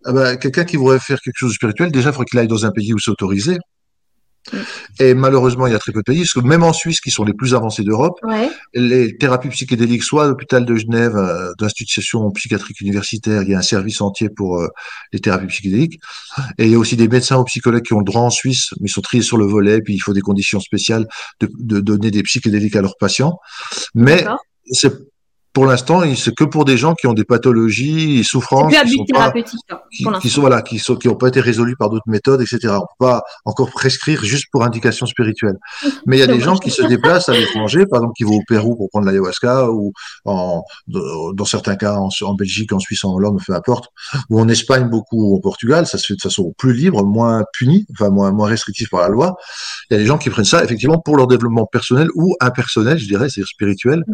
[0.06, 2.48] ah ben, quelqu'un qui voudrait faire quelque chose de spirituel, déjà, il faudrait qu'il aille
[2.48, 3.58] dans un pays où c'est autorisé.
[4.98, 7.10] Et malheureusement, il y a très peu de pays, parce que même en Suisse, qui
[7.10, 8.18] sont les plus avancés d'Europe,
[8.74, 13.58] les thérapies psychédéliques, soit à l'hôpital de Genève, euh, d'institution psychiatrique universitaire, il y a
[13.58, 14.68] un service entier pour euh,
[15.12, 16.00] les thérapies psychédéliques.
[16.58, 18.70] Et il y a aussi des médecins ou psychologues qui ont le droit en Suisse,
[18.80, 21.06] mais ils sont triés sur le volet, puis il faut des conditions spéciales
[21.40, 23.38] de, de donner des psychédéliques à leurs patients.
[23.94, 24.24] Mais
[24.70, 24.92] c'est
[25.52, 29.04] pour l'instant, c'est que pour des gens qui ont des pathologies et souffrances qui sont
[29.04, 29.42] pas, hein,
[30.20, 32.74] qui, sont voilà, qui sont qui n'ont pas été résolues par d'autres méthodes, etc.
[32.74, 35.58] On peut pas encore prescrire juste pour indication spirituelle.
[36.06, 38.36] Mais il y a des gens qui se déplacent à l'étranger, par exemple, qui vont
[38.36, 39.92] au Pérou pour prendre l'ayahuasca ou
[40.24, 43.88] en, dans certains cas en, en, Belgique, en Suisse, en Hollande, peu importe,
[44.30, 47.44] ou en Espagne beaucoup, ou au Portugal, ça se fait de façon plus libre, moins
[47.52, 49.36] punie, enfin moins moins restrictive par la loi.
[49.90, 52.96] Il y a des gens qui prennent ça effectivement pour leur développement personnel ou impersonnel,
[52.96, 54.04] je dirais, c'est-à-dire spirituel.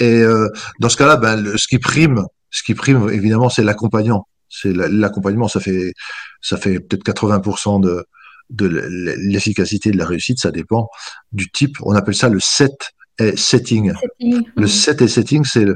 [0.00, 0.48] Et euh,
[0.80, 4.26] dans ce cas-là, ben, ce qui prime, ce qui prime évidemment, c'est l'accompagnant.
[4.48, 5.92] C'est l'accompagnement, ça fait
[6.40, 8.06] ça fait peut-être 80% de
[8.50, 10.88] de l'efficacité de la réussite, ça dépend
[11.32, 11.78] du type.
[11.82, 13.92] On appelle ça le set et setting.
[14.20, 15.66] Le set et setting, c'est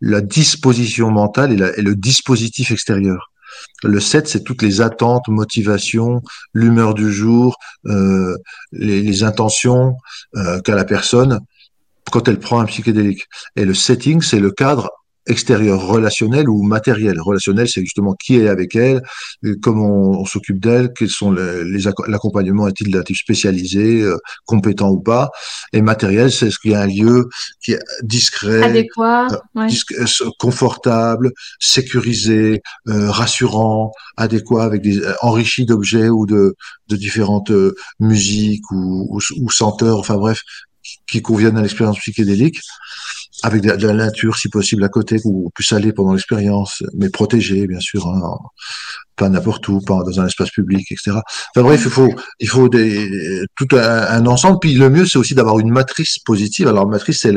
[0.00, 3.32] la disposition mentale et, le dispositif extérieur.
[3.82, 6.20] Le set, c'est toutes les attentes, motivations,
[6.52, 8.36] l'humeur du jour, euh,
[8.72, 9.96] les, les, intentions
[10.36, 11.40] euh, qu'a la personne
[12.10, 13.24] quand elle prend un psychédélique.
[13.56, 14.90] Et le setting, c'est le cadre
[15.28, 17.20] extérieur, relationnel ou matériel.
[17.20, 19.02] Relationnel, c'est justement qui est avec elle,
[19.62, 24.16] comment on, s'occupe d'elle, quels sont les, l'accompagnement est-il d'un type spécialisé, euh,
[24.46, 25.30] compétent ou pas.
[25.72, 27.28] Et matériel, c'est ce qu'il y a un lieu
[27.62, 29.68] qui est discret, adéquat, euh,
[30.00, 36.54] euh, confortable, sécurisé, rassurant, adéquat, avec des enrichi d'objets ou de,
[36.88, 37.52] de différentes
[38.00, 39.98] musiques ou, ou, ou senteurs.
[39.98, 40.42] Enfin bref,
[41.10, 42.60] qui conviennent à l'expérience psychédélique,
[43.42, 47.66] avec de, la nature si possible à côté, ou plus aller pendant l'expérience, mais protégé
[47.66, 48.36] bien sûr, hein,
[49.16, 51.18] pas n'importe où, pas dans un espace public, etc.
[51.54, 53.10] Enfin bref, il faut, il faut des,
[53.56, 54.58] tout un, ensemble.
[54.60, 56.68] Puis le mieux, c'est aussi d'avoir une matrice positive.
[56.68, 57.34] Alors matrice, c'est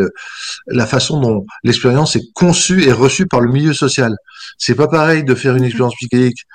[0.68, 4.16] la façon dont l'expérience est conçue et reçue par le milieu social.
[4.58, 6.46] C'est pas pareil de faire une expérience psychédélique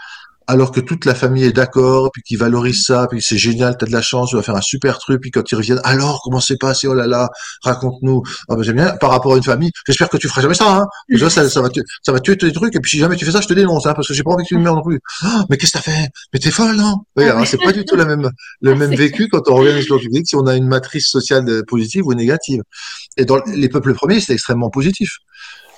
[0.49, 3.87] alors que toute la famille est d'accord, puis qu'ils valorisent ça, puis c'est génial, t'as
[3.87, 6.41] de la chance, tu vas faire un super truc, puis quand ils reviennent, alors comment
[6.41, 7.29] c'est passé, oh là là,
[7.63, 8.23] raconte-nous.
[8.49, 10.77] Ah ben j'aime bien, par rapport à une famille, j'espère que tu feras jamais ça,
[10.77, 10.87] hein.
[11.09, 13.25] Déjà, ça, ça, va tuer, ça va tuer tes trucs, et puis si jamais tu
[13.25, 14.77] fais ça, je te dénonce, hein, parce que j'ai pas envie que tu me meurs
[14.77, 15.01] non plus.
[15.25, 16.09] Oh, mais qu'est-ce que t'as fait?
[16.33, 16.97] Mais t'es folle, non?
[17.17, 18.31] Oui, ah c'est pas du tout la même,
[18.61, 21.65] le même vécu quand on revient à l'expérience publique, si on a une matrice sociale
[21.67, 22.63] positive ou négative.
[23.17, 25.19] Et dans les peuples premiers, c'est extrêmement positif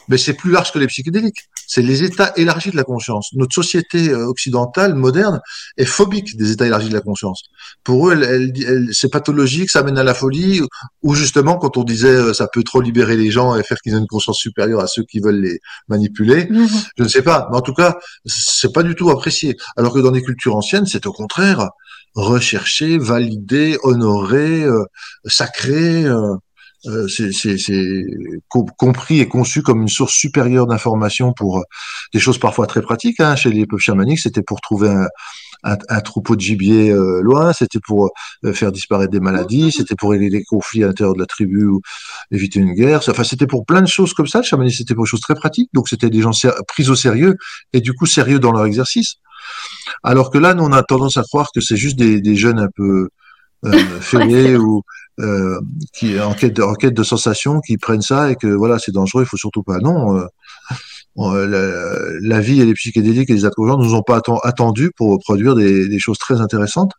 [0.09, 1.49] mais c'est plus large que les psychédéliques.
[1.67, 3.31] C'est les états élargis de la conscience.
[3.35, 5.41] Notre société euh, occidentale, moderne,
[5.77, 7.43] est phobique des états élargis de la conscience.
[7.85, 10.63] Pour eux, elle, elle, c'est pathologique, ça mène à la folie,
[11.03, 13.95] ou justement, quand on disait euh, ça peut trop libérer les gens et faire qu'ils
[13.95, 16.67] aient une conscience supérieure à ceux qui veulent les manipuler, mmh.
[16.97, 17.49] je ne sais pas.
[17.51, 19.57] Mais en tout cas, c'est pas du tout apprécié.
[19.77, 21.69] Alors que dans les cultures anciennes, c'est au contraire
[22.15, 24.85] recherché, validé, honoré, euh,
[25.25, 26.05] sacré.
[26.05, 26.35] Euh,
[26.87, 27.33] euh, c'est
[28.49, 31.63] compris et conçu comme une source supérieure d'information pour euh,
[32.15, 33.19] des choses parfois très pratiques.
[33.21, 33.35] Hein.
[33.35, 35.09] Chez les peuples chamaniques, c'était pour trouver un,
[35.65, 38.11] un, un, troupeau de gibier euh, loin, c'était pour
[38.53, 41.81] faire disparaître des maladies, c'était pour régler des conflits à l'intérieur de la tribu ou
[42.31, 43.01] éviter une guerre.
[43.09, 44.39] Enfin, c'était pour plein de choses comme ça.
[44.39, 45.71] Le chamanisme, c'était pour des choses très pratiques.
[45.75, 46.31] Donc, c'était des gens
[46.69, 47.37] pris au sérieux
[47.73, 49.17] et du coup sérieux dans leur exercice.
[50.05, 52.61] Alors que là, nous, on a tendance à croire que c'est juste des, des jeunes
[52.61, 53.09] un peu
[53.65, 54.83] euh, fêlés ou
[55.21, 55.61] euh,
[55.95, 58.93] qui en quête de, en quête de sensation, qui prennent ça et que voilà, c'est
[58.93, 59.79] dangereux, il faut surtout pas.
[59.79, 60.27] Non, euh,
[61.19, 61.47] euh,
[62.21, 65.57] la, la, vie et les psychédéliques et les gens nous ont pas attendu pour produire
[65.57, 66.93] des, des, choses très intéressantes.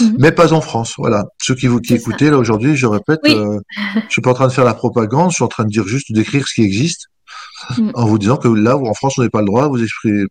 [0.00, 0.16] Mhm.
[0.18, 1.24] Mais pas en France, voilà.
[1.40, 3.60] Ceux qui vous qui écoutez là aujourd'hui, je répète, euh,
[3.94, 5.86] je suis pas en train de faire la propagande, je suis en train de dire
[5.86, 7.06] juste d'écrire ce qui existe,
[7.76, 7.90] mm.
[7.94, 9.78] en vous disant que là, en France, on n'a pas le droit, vous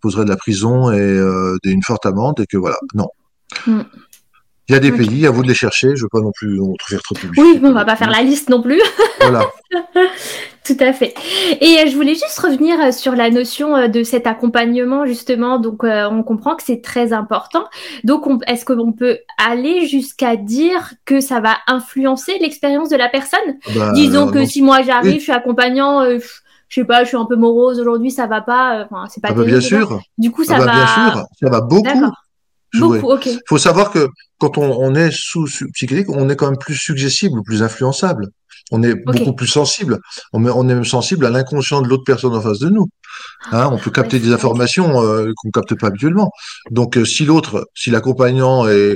[0.02, 3.08] poserez de la prison et euh, une forte amende, et que voilà, non.
[3.66, 3.82] Mm.
[4.70, 5.90] Il y a des pays, à vous de les chercher.
[5.96, 8.22] Je ne veux pas non plus faire trop de Oui, on va pas faire la
[8.22, 8.82] liste non plus.
[9.20, 9.46] Voilà.
[10.64, 11.14] Tout à fait.
[11.62, 15.60] Et euh, je voulais juste revenir euh, sur la notion euh, de cet accompagnement, justement.
[15.60, 17.64] Donc, on comprend que c'est très important.
[18.04, 19.18] Donc, est-ce qu'on peut
[19.50, 23.40] aller jusqu'à dire que ça va influencer l'expérience de la personne?
[23.74, 26.20] Bah, Disons que si moi j'arrive, je suis accompanyant, je
[26.70, 28.86] sais pas, je suis un peu morose aujourd'hui, ça va pas.
[28.86, 30.00] Enfin, c'est pas ah bah, bien sûr.
[30.18, 30.72] Du coup, ça ah bah, va.
[30.74, 32.12] Bien sûr, ça va beaucoup.
[33.32, 34.08] Il faut savoir que
[34.40, 38.28] quand on, est sous, sous psychédélique, on est quand même plus suggestible, plus influençable.
[38.72, 40.00] On est beaucoup plus sensible.
[40.34, 42.88] On, on est même sensible à l'inconscient de l'autre personne en face de nous.
[43.52, 46.32] Hein, on peut capter des informations euh, qu'on capte pas habituellement.
[46.70, 48.96] Donc, euh, si l'autre, si l'accompagnant est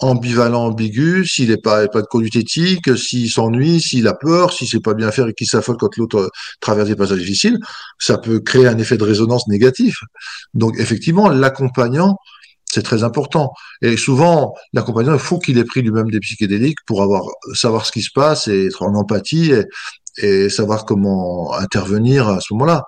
[0.00, 4.66] ambivalent, ambigu, s'il n'est pas, pas de conduite éthique, s'il s'ennuie, s'il a peur, si
[4.66, 6.28] c'est pas bien faire et qu'il s'affole quand l'autre euh,
[6.60, 7.58] traverse des passages difficiles,
[7.98, 9.96] ça peut créer un effet de résonance négatif.
[10.54, 12.16] Donc, effectivement, l'accompagnant,
[12.72, 13.52] c'est très important.
[13.82, 17.22] Et souvent, l'accompagnant, il faut qu'il ait pris lui-même des psychédéliques pour avoir
[17.54, 19.52] savoir ce qui se passe et être en empathie
[20.18, 22.82] et, savoir comment intervenir à ce moment-là.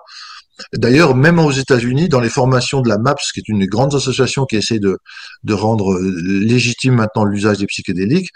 [0.73, 3.95] D'ailleurs, même aux États-Unis, dans les formations de la MAPS, qui est une des grandes
[3.95, 4.97] associations qui essaie de,
[5.43, 8.29] de rendre légitime maintenant l'usage des psychédéliques,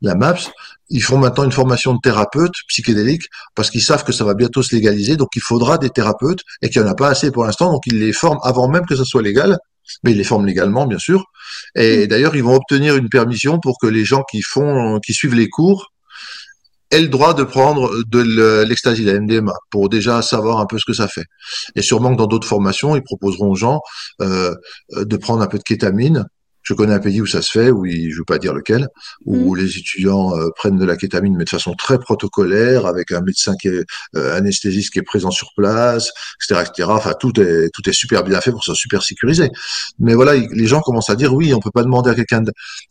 [0.00, 0.50] la MAPS,
[0.88, 4.62] ils font maintenant une formation de thérapeute psychédélique parce qu'ils savent que ça va bientôt
[4.62, 7.44] se légaliser, donc il faudra des thérapeutes et qu'il n'y en a pas assez pour
[7.44, 9.58] l'instant, donc ils les forment avant même que ça soit légal
[10.02, 11.24] mais ils les forment légalement, bien sûr.
[11.74, 12.06] Et mm.
[12.08, 15.48] d'ailleurs, ils vont obtenir une permission pour que les gens qui font, qui suivent les
[15.48, 15.92] cours,
[16.90, 20.84] aient le droit de prendre de l'ecstasy, la MDMA, pour déjà savoir un peu ce
[20.86, 21.26] que ça fait.
[21.74, 23.80] Et sûrement que dans d'autres formations, ils proposeront aux gens
[24.22, 24.54] euh,
[24.96, 26.26] de prendre un peu de kétamine
[26.68, 28.88] je connais un pays où ça se fait, où je ne veux pas dire lequel,
[29.24, 29.58] où mm.
[29.58, 33.54] les étudiants euh, prennent de la kétamine, mais de façon très protocolaire, avec un médecin
[33.58, 33.84] qui est
[34.16, 36.10] euh, anesthésiste qui est présent sur place,
[36.42, 36.88] etc., etc.
[36.92, 39.48] Enfin, tout est tout est super bien fait pour ça super sécurisé.
[39.98, 42.42] Mais voilà, les gens commencent à dire oui, on peut pas demander à quelqu'un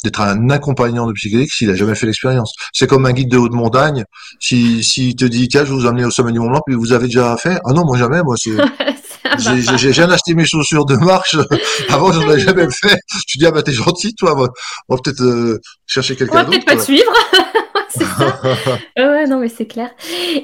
[0.03, 2.55] d'être un accompagnant de psychédélique s'il a jamais fait l'expérience.
[2.73, 4.05] C'est comme un guide de haute montagne.
[4.39, 6.93] Si s'il te dit tiens, je vous amener au sommet du Mont Blanc, puis vous
[6.93, 7.59] avez déjà fait?
[7.63, 8.57] Ah non, moi jamais, moi c'est
[9.38, 11.36] J'ai jamais acheté mes chaussures de marche.
[11.89, 12.97] Avant, j'en avais jamais fait.
[13.28, 14.36] Je dis, ah bah t'es gentil, toi.
[14.38, 16.50] On va, peut-être euh, chercher quelqu'un d'autre.
[16.50, 17.12] On va peut-être pas te suivre.
[18.17, 18.41] ça.
[18.97, 19.89] ouais, non, mais c'est clair.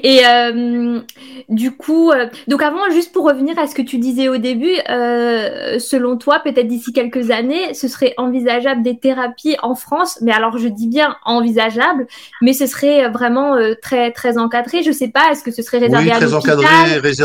[0.02, 1.00] Et euh,
[1.48, 4.74] du coup, euh, donc avant, juste pour revenir à ce que tu disais au début,
[4.88, 10.18] euh, selon toi, peut-être d'ici quelques années, ce serait envisageable des thérapies en France?
[10.22, 12.06] Mais alors, je dis bien envisageable,
[12.42, 14.82] mais ce serait vraiment très très encadré.
[14.82, 16.58] Je sais pas, est-ce que ce serait réservé à l'hôpital?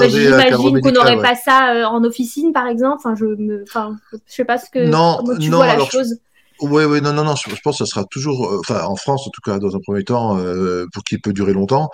[0.10, 2.98] J'imagine qu'on n'aurait pas ça en officine, par exemple.
[2.98, 6.16] Enfin, je me, enfin, je sais pas ce que non, tu non, vois la chose.
[6.62, 7.36] Oui, oui, non, non, non.
[7.36, 9.80] Je pense que ça sera toujours, euh, enfin, en France en tout cas, dans un
[9.80, 11.90] premier temps, euh, pour qu'il peut durer longtemps,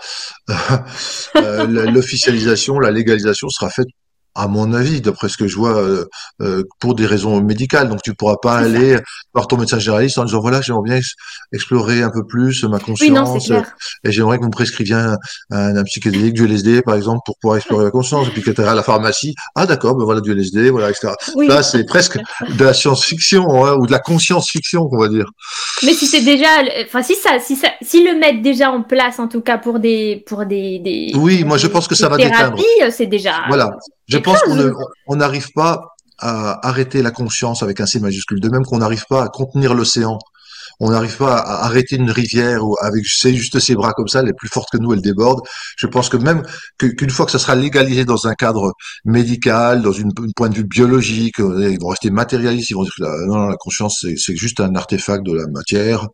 [1.35, 3.87] euh, l'officialisation, la légalisation sera faite
[4.35, 6.05] à mon avis, d'après ce que je vois, euh,
[6.41, 7.89] euh, pour des raisons médicales.
[7.89, 8.97] Donc, tu pourras pas aller
[9.33, 10.99] voir ton médecin généraliste en disant voilà, j'aimerais bien
[11.53, 13.49] explorer un peu plus ma conscience
[14.03, 15.17] et j'aimerais que vous me prescriviez un,
[15.51, 18.27] un, psychédélique, du LSD par exemple, pour pouvoir explorer la conscience.
[18.27, 21.13] Et puis que tu à la pharmacie, ah d'accord, ben voilà du LSD, voilà, etc.
[21.47, 25.25] Là, c'est presque de la science-fiction hein, ou de la conscience-fiction, on va dire.
[25.83, 26.47] Mais si c'est déjà,
[26.85, 29.79] enfin si ça, si ça, si le mettent déjà en place, en tout cas pour
[29.79, 32.57] des, pour des, des oui, moi je pense que ça va déteindre.
[32.89, 33.43] C'est déjà.
[33.47, 33.71] Voilà.
[34.07, 38.63] Je pense qu'on n'arrive pas à arrêter la conscience avec un C majuscule, de même
[38.63, 40.17] qu'on n'arrive pas à contenir l'océan.
[40.79, 44.29] On n'arrive pas à arrêter une rivière ou avec juste ses bras comme ça, elle
[44.29, 45.39] est plus forte que nous, elle déborde.
[45.77, 46.43] Je pense que même
[46.77, 48.73] qu'une fois que ça sera légalisé dans un cadre
[49.05, 52.93] médical, dans une, point de vue biologique, euh, ils vont rester matérialistes, ils vont dire
[52.97, 56.07] que la, non, la conscience c'est juste un artefact de la matière.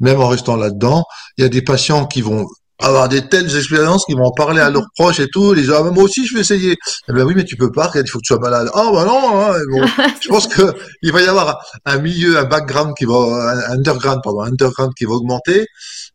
[0.00, 1.04] Même en restant là-dedans,
[1.36, 2.46] il y a des patients qui vont
[2.80, 5.52] avoir des telles expériences qui vont en parler à leurs proches et tout.
[5.52, 6.76] Les gens, ah, moi aussi, je vais essayer.
[7.08, 8.68] Eh ben oui, mais tu peux pas, il faut que tu sois malade.
[8.74, 9.82] Oh, bah non, hein, bon,
[10.22, 14.20] je pense que il va y avoir un milieu, un background qui va, un underground,
[14.22, 15.66] pardon, un underground qui va augmenter.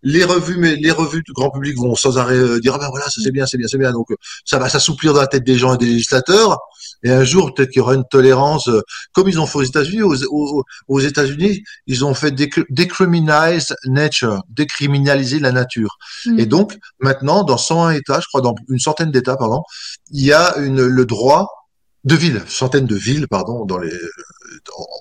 [0.03, 2.89] Les revues, mais les revues du grand public vont sans arrêt euh, dire, ah ben
[2.89, 3.91] voilà, ça c'est bien, c'est bien, c'est bien.
[3.91, 4.07] Donc,
[4.43, 6.59] ça va s'assouplir dans la tête des gens et des législateurs.
[7.03, 8.81] Et un jour, peut-être qu'il y aura une tolérance, euh,
[9.13, 10.01] comme ils ont fait aux États-Unis.
[10.03, 15.97] Aux, aux, États-Unis, ils ont fait decriminalize nature, décriminaliser la nature.
[16.25, 16.39] Mm.
[16.39, 16.54] Et donc,
[16.99, 19.63] maintenant, dans 101 États, je crois, dans une centaine d'États, pardon,
[20.11, 21.47] il y a une, le droit
[22.03, 23.91] de villes, centaines de villes, pardon, dans les,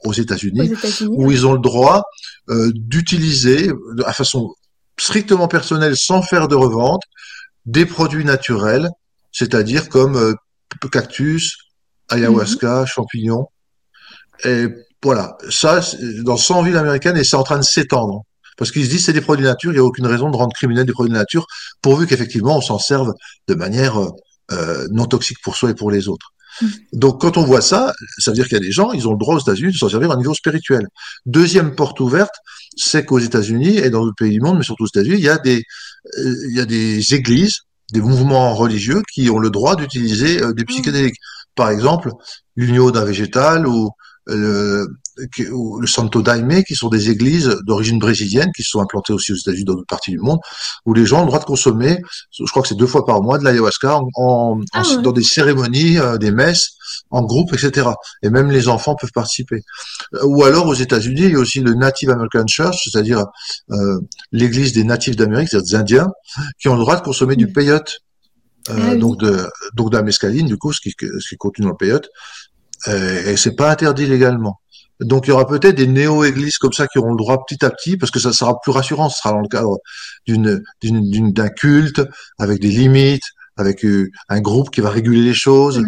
[0.04, 0.72] aux États-Unis,
[1.08, 2.02] où ils ont le droit
[2.48, 4.54] euh, d'utiliser, de façon
[4.98, 7.02] strictement personnelle, sans faire de revente,
[7.66, 8.88] des produits naturels,
[9.32, 10.34] c'est-à-dire comme euh,
[10.90, 11.56] cactus,
[12.08, 13.48] ayahuasca, champignons,
[14.44, 14.66] et
[15.02, 15.80] voilà, ça,
[16.22, 18.22] dans 100 villes américaines, et c'est en train de s'étendre.
[18.56, 20.36] Parce qu'ils se disent c'est des produits de nature, il n'y a aucune raison de
[20.36, 21.46] rendre criminels des produits de nature,
[21.82, 23.12] pourvu qu'effectivement on s'en serve
[23.48, 23.98] de manière
[24.52, 26.34] euh, non toxique pour soi et pour les autres.
[26.60, 26.66] Mm.
[26.92, 29.12] Donc quand on voit ça, ça veut dire qu'il y a des gens, ils ont
[29.12, 30.86] le droit aux États-Unis de s'en servir à un niveau spirituel.
[31.26, 32.34] Deuxième porte ouverte,
[32.76, 35.28] c'est qu'aux États-Unis et dans d'autres pays du monde, mais surtout aux États-Unis, il y
[35.28, 35.62] a des
[36.18, 37.60] euh, il y a des églises,
[37.92, 40.66] des mouvements religieux qui ont le droit d'utiliser euh, des mm.
[40.66, 41.18] psychédéliques.
[41.54, 42.10] Par exemple,
[42.56, 43.90] l'union d'un végétal ou
[44.26, 44.86] le,
[45.16, 49.64] le Santo Daime, qui sont des églises d'origine brésilienne, qui sont implantées aussi aux États-Unis
[49.64, 50.38] dans d'autres parties du monde,
[50.86, 52.00] où les gens ont le droit de consommer,
[52.32, 55.98] je crois que c'est deux fois par mois, de l'ayahuasca en, ah dans des cérémonies,
[55.98, 56.72] euh, des messes,
[57.10, 57.88] en groupe, etc.
[58.22, 59.62] Et même les enfants peuvent participer.
[60.14, 63.26] Euh, ou alors aux États-Unis, il y a aussi le Native American Church, c'est-à-dire
[63.70, 64.00] euh,
[64.32, 66.08] l'église des natifs d'Amérique, c'est-à-dire des Indiens,
[66.60, 67.98] qui ont le droit de consommer du peyote.
[68.66, 71.72] Ah donc de donc de la mescaline du coup ce qui ce qui contient dans
[71.72, 72.08] le peyote
[72.88, 74.60] euh, et c'est pas interdit légalement.
[75.00, 77.70] Donc il y aura peut-être des néo-églises comme ça qui auront le droit petit à
[77.70, 79.78] petit, parce que ça sera plus rassurant, ce sera dans le cadre
[80.26, 82.02] d'une d'un culte,
[82.38, 83.24] avec des limites,
[83.56, 85.82] avec euh, un groupe qui va réguler les choses.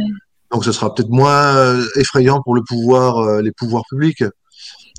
[0.50, 4.24] Donc ce sera peut-être moins euh, effrayant pour le pouvoir, les pouvoirs publics.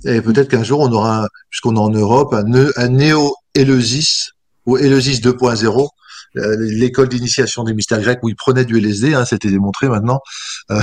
[0.06, 4.32] Et peut-être qu'un jour on aura, puisqu'on est en Europe, un, un néo-Éleusis
[4.65, 5.89] ou Éleusis 2.0
[6.34, 10.22] l'école d'initiation des mystères grecs où ils prenaient du LSD, hein, c'était démontré maintenant,
[10.72, 10.80] euh,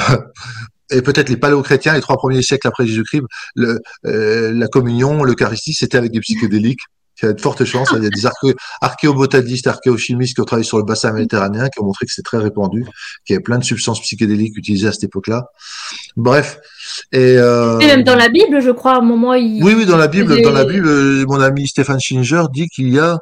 [0.94, 3.22] et peut-être les paléochrétiens, les trois premiers siècles après Jésus-Christ,
[3.58, 6.80] euh, la communion, l'Eucharistie, c'était avec des psychédéliques.
[7.22, 7.90] Il y a de fortes chances.
[7.96, 8.26] Il y a des
[8.80, 12.38] archéobotanistes, archéochimistes qui ont travaillé sur le bassin méditerranéen, qui ont montré que c'est très
[12.38, 12.84] répandu,
[13.24, 15.46] qu'il y avait plein de substances psychédéliques utilisées à cette époque-là.
[16.16, 16.58] Bref.
[17.12, 17.78] Et, euh...
[17.78, 19.62] même dans la Bible, je crois, à un moment, il...
[19.62, 22.92] Oui, oui, dans la Bible, dans la Bible, euh, mon ami Stéphane Schinger dit qu'il
[22.92, 23.18] y a,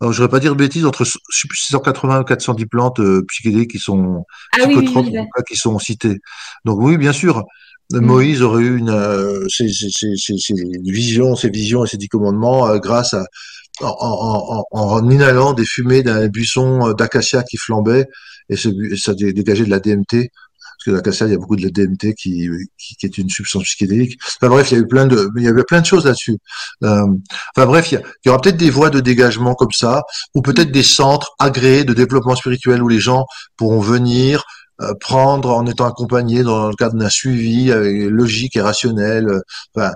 [0.00, 3.00] alors, je voudrais pas dire de bêtises, entre je sais plus, 680 ou 410 plantes
[3.00, 6.16] euh, psychédéliques qui sont ah, psychotropes, oui, oui, qui sont citées.
[6.64, 7.44] Donc oui, bien sûr,
[7.92, 8.00] mm.
[8.00, 12.08] Moïse aurait eu une, euh, ses, ses, ses, ses, visions, ses visions et ses dix
[12.08, 13.24] commandements euh, grâce à
[13.82, 18.06] en, en, en, en, inhalant des fumées d'un buisson euh, d'acacia qui flambait
[18.48, 20.30] et, ça dégageait de la DMT
[20.80, 23.64] parce que l'acacia, il y a beaucoup de DMT qui, qui, qui, est une substance
[23.64, 24.18] psychédélique.
[24.36, 26.38] Enfin bref, il y a eu plein de, il y avait plein de choses là-dessus.
[26.84, 27.06] Euh,
[27.54, 30.40] enfin bref, il y, il y aura peut-être des voies de dégagement comme ça, ou
[30.40, 34.44] peut-être des centres agréés de développement spirituel où les gens pourront venir,
[34.80, 39.28] euh, prendre en étant accompagnés dans le cadre d'un suivi avec, logique et rationnel.
[39.28, 39.40] Euh,
[39.74, 39.92] enfin,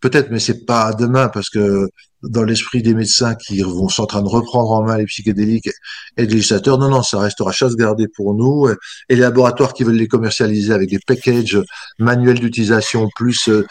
[0.00, 1.88] peut-être, mais c'est pas demain parce que
[2.22, 5.70] dans l'esprit des médecins qui vont sont en train de reprendre en main les psychédéliques
[6.16, 6.78] et des législateurs.
[6.78, 8.68] Non, non, ça restera chasse gardée pour nous.
[9.08, 11.60] Et les laboratoires qui veulent les commercialiser avec des packages
[11.98, 13.64] manuels d'utilisation plus, euh,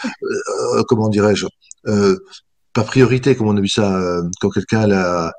[0.75, 1.45] euh, comment dirais-je,
[1.87, 2.17] euh,
[2.73, 5.33] pas priorité, comme on a vu ça, euh, quand quelqu'un a,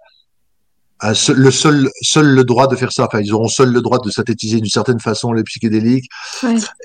[1.01, 3.07] a le seul, seul le droit de faire ça.
[3.07, 6.09] Enfin, ils auront seul le droit de synthétiser d'une certaine façon les psychédéliques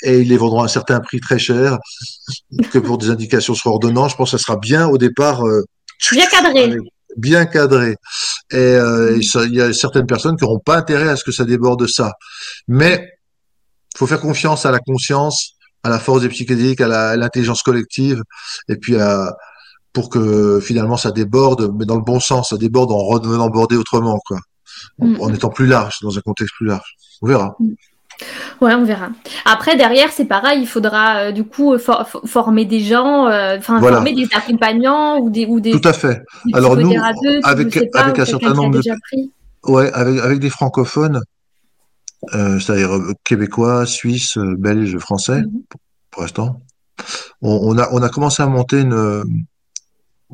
[0.04, 1.80] et ils les vendront à un certain prix très cher
[2.72, 4.12] que pour des indications sur ordonnance.
[4.12, 5.44] Je pense que ça sera bien au départ
[6.12, 6.78] Bien cadré.
[7.18, 7.96] Bien cadré.
[8.52, 11.46] Et euh, il y a certaines personnes qui n'auront pas intérêt à ce que ça
[11.46, 12.14] déborde ça.
[12.68, 13.08] Mais
[13.94, 18.24] il faut faire confiance à la conscience, à la force des psychédéliques, à l'intelligence collective,
[18.68, 19.36] et puis à,
[19.94, 23.76] pour que finalement ça déborde, mais dans le bon sens, ça déborde en redevenant bordé
[23.76, 24.40] autrement, quoi.
[25.00, 25.22] En, mm.
[25.22, 26.96] en étant plus large, dans un contexte plus large.
[27.22, 27.56] On verra.
[27.60, 27.74] Mm.
[28.62, 29.10] Ouais, on verra.
[29.46, 34.14] Après, derrière, c'est pareil, il faudra euh, du coup former des gens, euh, enfin former
[34.14, 35.72] des accompagnants ou des ou des.
[35.72, 36.22] Tout à fait.
[36.54, 36.94] Alors nous,
[37.44, 38.92] avec avec un certain nombre de,
[39.68, 41.22] ouais, avec avec des francophones,
[42.34, 42.92] euh, c'est-à-dire
[43.24, 45.64] québécois, suisses, belges, français, mhm.
[46.12, 46.62] pour, l'instant,
[47.42, 49.24] on, on, a on a commencé à monter une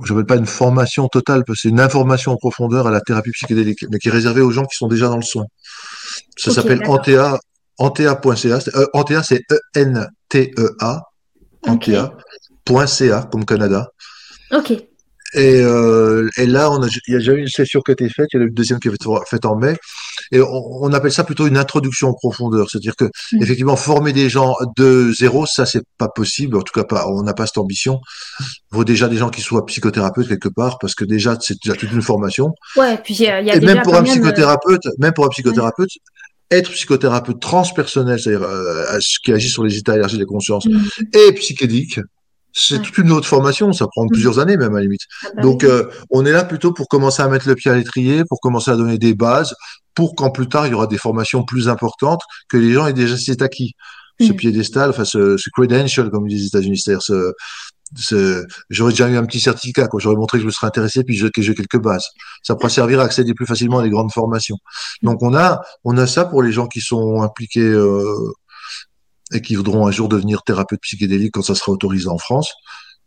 [0.03, 3.01] je ne pas une formation totale, parce que c'est une information en profondeur à la
[3.01, 5.45] thérapie psychédélique, mais qui est réservée aux gens qui sont déjà dans le soin.
[6.37, 7.39] Ça s'appelle Antea,
[7.79, 8.59] Antea.ca.
[8.75, 11.01] Euh, Antea, c'est E-N-T-E-A.
[11.67, 13.87] Antea.ca, comme Canada.
[14.51, 14.73] Ok.
[15.35, 17.93] Et, euh, et là, on a, il y a déjà eu une session qui a
[17.93, 19.75] été faite, il y a eu une deuxième qui a été faite en mai,
[20.31, 22.67] et on, on, appelle ça plutôt une introduction en profondeur.
[22.69, 23.43] C'est-à-dire que, mm.
[23.43, 26.57] effectivement, former des gens de zéro, ça, c'est pas possible.
[26.57, 27.99] En tout cas, pas, on n'a pas cette ambition.
[28.39, 31.77] Il faut déjà des gens qui soient psychothérapeutes quelque part, parce que déjà, c'est déjà
[31.77, 32.51] toute une formation.
[32.75, 35.29] Ouais, puis il y a, y a et même pour un psychothérapeute, même pour un
[35.29, 35.91] psychothérapeute,
[36.51, 40.79] être psychothérapeute transpersonnel, c'est-à-dire euh, qui agit sur les états énergies des consciences, mm.
[41.13, 41.99] et psychédique,
[42.51, 44.09] c'est toute une autre formation, ça prend mm.
[44.09, 45.01] plusieurs années même à la limite.
[45.23, 47.75] Ah bah Donc euh, on est là plutôt pour commencer à mettre le pied à
[47.75, 49.53] l'étrier, pour commencer à donner des bases,
[49.93, 52.93] pour qu'en plus tard il y aura des formations plus importantes, que les gens aient
[52.93, 53.73] déjà cet acquis,
[54.19, 54.35] ce mm.
[54.35, 57.33] piédestal, enfin ce, ce credential comme disent les États-Unis, c'est-à-dire ce,
[58.69, 59.99] j'aurais déjà eu un petit certificat, quoi.
[59.99, 62.05] J'aurais montré que je me serais intéressé, puis que j'ai quelques bases.
[62.43, 64.57] Ça pourrait servir à accéder plus facilement à des grandes formations.
[65.01, 68.33] Donc on a, on a ça pour les gens qui sont impliqués euh,
[69.33, 72.51] et qui voudront un jour devenir thérapeutes psychédéliques quand ça sera autorisé en France.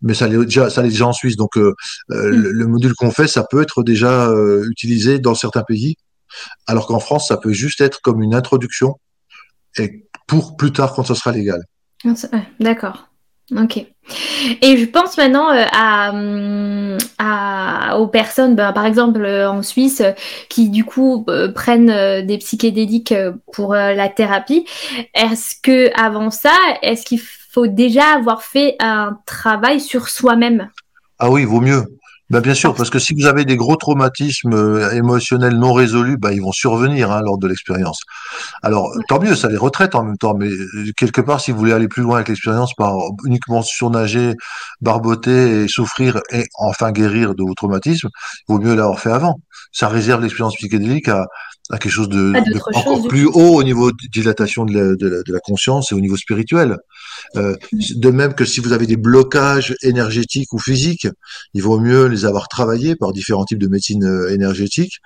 [0.01, 1.37] Mais ça l'est déjà, ça l'est déjà en Suisse.
[1.37, 1.75] Donc euh,
[2.11, 2.43] euh, mm.
[2.43, 5.97] le, module qu'on fait, ça peut être déjà euh, utilisé dans certains pays,
[6.67, 8.99] alors qu'en France, ça peut juste être comme une introduction
[9.79, 11.63] et pour plus tard quand ça sera légal.
[12.61, 13.12] D'accord.
[13.57, 13.87] Ok.
[14.63, 20.03] Et je pense maintenant euh, à, aux personnes, ben, par exemple euh, en Suisse,
[20.49, 23.15] qui du coup euh, prennent des psychédéliques
[23.53, 24.67] pour la thérapie.
[25.15, 30.69] Est-ce que avant ça, est-ce qu'il faut déjà avoir fait un travail sur soi-même?
[31.19, 31.85] Ah oui, vaut mieux.
[32.33, 36.17] Bah bien sûr, parce que si vous avez des gros traumatismes euh, émotionnels non résolus,
[36.17, 38.01] bah, ils vont survenir hein, lors de l'expérience.
[38.63, 41.59] Alors, tant mieux, ça les retraite en même temps, mais euh, quelque part, si vous
[41.59, 44.33] voulez aller plus loin avec l'expérience par uniquement surnager,
[44.81, 48.09] barboter et souffrir et enfin guérir de vos traumatismes,
[48.49, 49.39] il vaut mieux l'avoir fait avant.
[49.71, 51.27] Ça réserve l'expérience psychédélique à,
[51.73, 52.35] à quelque chose de,
[52.75, 56.19] encore plus haut au niveau de dilatation de la, de, la, conscience et au niveau
[56.19, 56.77] spirituel.
[57.37, 61.09] Euh, de même que si vous avez des blocages énergétiques ou physiques,
[61.55, 65.01] il vaut mieux les avoir travaillés par différents types de médecine euh, énergétique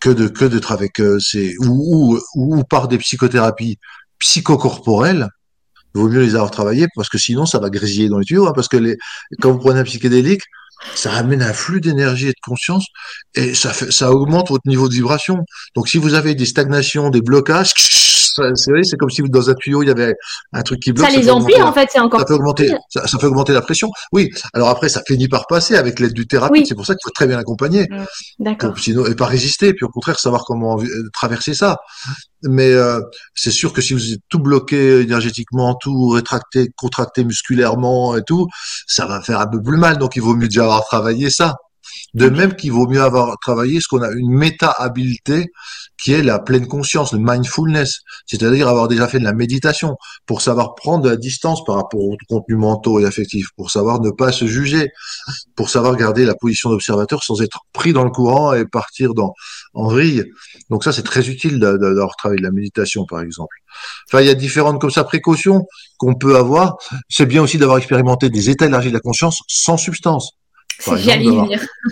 [0.00, 3.76] que de que d'être avec euh, ces ou, ou, ou par des psychothérapies
[4.18, 5.28] psychocorporelles
[5.94, 8.46] il vaut mieux les avoir travaillés parce que sinon ça va grésiller dans les tuyaux
[8.46, 8.96] hein, parce que les
[9.42, 10.42] quand vous prenez un psychédélique
[10.94, 12.86] ça amène un flux d'énergie et de conscience
[13.34, 15.44] et ça fait, ça augmente votre niveau de vibration.
[15.74, 17.72] Donc si vous avez des stagnations, des blocages,
[18.54, 20.14] c'est comme si dans un tuyau il y avait
[20.52, 21.10] un truc qui bloque.
[21.10, 22.20] Ça, les empire en fait, c'est encore.
[22.20, 23.90] Ça peut augmenter, ça, ça, peut augmenter la pression.
[24.12, 24.30] Oui.
[24.52, 26.66] Alors après, ça finit par passer avec l'aide du thérapeute.
[26.66, 27.86] C'est pour ça qu'il faut très bien l'accompagner.
[27.90, 28.04] Mmh.
[28.40, 28.78] D'accord.
[28.78, 29.74] Sinon, et pas résister.
[29.74, 31.78] Puis au contraire, savoir comment euh, traverser ça.
[32.42, 33.00] Mais euh,
[33.34, 38.48] c'est sûr que si vous êtes tout bloqué énergétiquement, tout rétracté, contracté musculairement et tout,
[38.86, 39.98] ça va faire un peu plus mal.
[39.98, 41.56] Donc il vaut mieux déjà avoir travaillé ça.
[42.14, 45.50] De même qu'il vaut mieux avoir travaillé ce qu'on a une méta-habileté
[45.98, 50.42] qui est la pleine conscience, le mindfulness, c'est-à-dire avoir déjà fait de la méditation pour
[50.42, 54.10] savoir prendre de la distance par rapport aux contenus mentaux et affectifs, pour savoir ne
[54.10, 54.90] pas se juger,
[55.56, 59.32] pour savoir garder la position d'observateur sans être pris dans le courant et partir dans
[59.74, 60.24] en vrille.
[60.70, 63.56] Donc ça, c'est très utile d'avoir travaillé de la méditation, par exemple.
[64.08, 65.66] Enfin, il y a différentes comme ça précautions
[65.98, 66.76] qu'on peut avoir.
[67.08, 70.32] C'est bien aussi d'avoir expérimenté des états élargis de la conscience sans substance.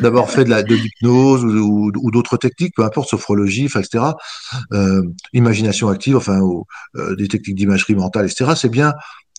[0.00, 4.04] D'avoir fait de la de l'hypnose ou, ou, d'autres techniques, peu importe, sophrologie, etc.
[4.72, 5.02] Euh,
[5.32, 6.40] imagination active, enfin,
[6.96, 8.52] euh, des techniques d'imagerie mentale, etc.
[8.56, 8.94] C'est bien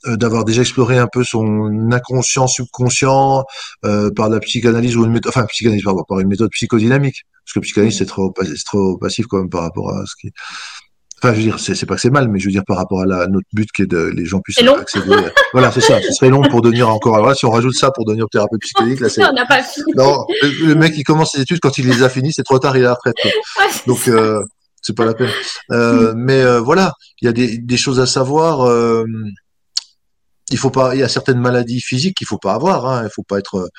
[0.06, 3.46] euh, d'avoir déjà exploré un peu son inconscient, subconscient
[3.86, 7.54] euh, par la psychanalyse ou une méthode, enfin psychanalyse pardon, par une méthode psychodynamique, parce
[7.54, 8.34] que psychanalyse c'est trop,
[8.66, 10.34] trop passif quand même par rapport à ce qui,
[11.24, 13.00] Enfin, je veux dire, c'est pas que c'est mal, mais je veux dire par rapport
[13.00, 15.16] à, la, notre but qui est de les gens puissent accéder.
[15.54, 16.02] voilà, c'est ça.
[16.02, 17.16] Ce serait long pour devenir encore.
[17.16, 19.24] Alors là, si on rajoute ça pour devenir thérapeute psychédélique, là, c'est.
[19.30, 19.86] on n'a pas fini.
[19.96, 22.76] Non, le, mec il commence ses études quand il les a finies, c'est trop tard,
[22.76, 23.16] il est à la retraite.
[23.88, 24.44] Donc euh,
[24.82, 25.30] c'est pas la peine.
[25.72, 28.70] Euh, mais euh, voilà, il y a des, des, choses à savoir.
[30.50, 32.86] Il faut pas, il y a certaines maladies physiques qu'il faut pas avoir.
[32.86, 33.70] Hein, il faut pas être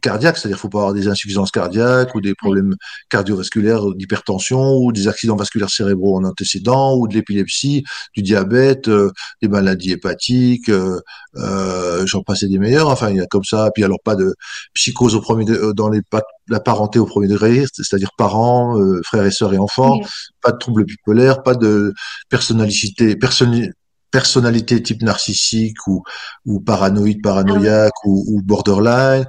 [0.00, 2.76] cardiaque, c'est-à-dire qu'il faut pas avoir des insuffisances cardiaques ou des problèmes
[3.08, 9.10] cardiovasculaires d'hypertension ou des accidents vasculaires cérébraux en antécédent ou de l'épilepsie, du diabète, euh,
[9.40, 11.00] des maladies hépatiques, euh,
[11.36, 12.88] euh, j'en passais des meilleurs.
[12.88, 13.70] Enfin, il y a comme ça.
[13.74, 14.34] Puis alors pas de
[14.74, 16.00] psychose au premier dans les
[16.48, 20.00] la parenté au premier degré, c'est-à-dire parents, frères et sœurs et enfants,
[20.42, 21.94] pas de troubles bipolaires, pas de
[22.28, 23.72] personnalité, personne,
[24.12, 26.04] personnalité type narcissique ou,
[26.44, 29.24] ou paranoïde, paranoïaque ah ou, ou, borderline.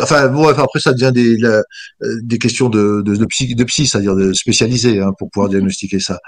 [0.00, 1.62] Enfin, bon, après, ça devient des, euh,
[2.22, 5.98] des questions de, de, de psy, de psy c'est-à-dire de spécialisé hein, pour pouvoir diagnostiquer
[5.98, 6.18] ça.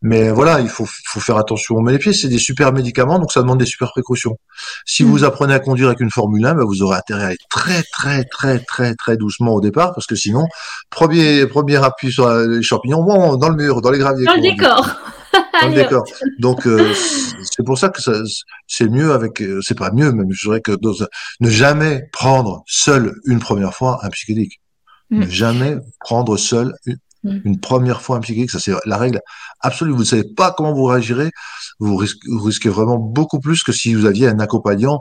[0.00, 1.80] Mais voilà, il faut, faut faire attention.
[1.82, 4.36] Mais les pieds, c'est des super médicaments, donc ça demande des super précautions.
[4.86, 5.24] Si vous mm.
[5.24, 8.24] apprenez à conduire avec une Formule 1, ben vous aurez intérêt à aller très, très,
[8.24, 10.46] très, très, très doucement au départ, parce que sinon,
[10.90, 14.24] premier, premier appui sur les champignons, bon, dans le mur, dans les graviers.
[14.24, 14.96] Dans le décor.
[15.74, 16.04] D'accord.
[16.38, 16.92] Donc euh,
[17.42, 18.00] c'est pour ça que
[18.66, 20.72] c'est mieux avec, euh, c'est pas mieux, même je dirais que
[21.40, 24.60] ne jamais prendre seul une première fois un psychédélique.
[25.10, 25.20] Mm.
[25.20, 27.38] Ne jamais prendre seul mm.
[27.44, 29.20] une, première fois un psychédélique, ça c'est la règle
[29.60, 29.92] absolue.
[29.92, 31.30] Vous ne savez pas comment vous réagirez,
[31.78, 35.00] vous risquez, vous risquez vraiment beaucoup plus que si vous aviez un accompagnant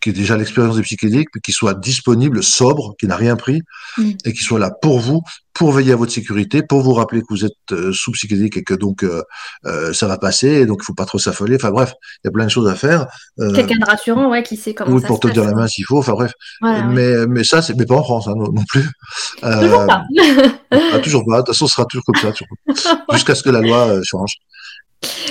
[0.00, 3.62] qui est déjà l'expérience des psychédéliques, mais qui soit disponible, sobre, qui n'a rien pris,
[3.98, 4.10] mm.
[4.24, 5.22] et qui soit là pour vous,
[5.52, 8.62] pour veiller à votre sécurité, pour vous rappeler que vous êtes euh, sous psychédélique et
[8.62, 9.22] que donc euh,
[9.66, 11.56] euh, ça va passer, et donc il faut pas trop s'affoler.
[11.56, 11.92] Enfin bref,
[12.24, 13.06] il y a plein de choses à faire.
[13.38, 15.98] Quelqu'un de rassurant, ouais, qui sait comment oui, pour te dire la main s'il faut.
[15.98, 16.32] Enfin bref,
[16.62, 18.88] mais mais ça c'est mais pas en France hein, non, plus.
[19.42, 20.02] toujours pas.
[20.70, 21.36] ah, toujours pas.
[21.36, 22.32] De toute façon, ce sera toujours comme ça,
[23.12, 24.36] jusqu'à ce que la loi change.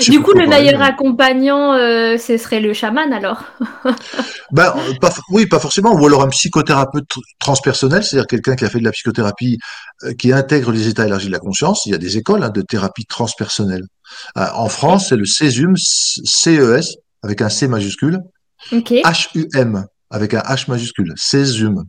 [0.09, 3.43] Du coup, le meilleur accompagnant, euh, ce serait le chaman alors
[4.51, 5.93] ben, pas, Oui, pas forcément.
[5.93, 9.59] Ou alors un psychothérapeute transpersonnel, c'est-à-dire quelqu'un qui a fait de la psychothérapie,
[10.03, 11.86] euh, qui intègre les états élargis de la conscience.
[11.86, 13.84] Il y a des écoles hein, de thérapie transpersonnelle.
[14.38, 18.20] Euh, en France, c'est le CESUM, CES, avec un C majuscule,
[18.72, 21.84] H-U-M, avec un H majuscule, CESUM.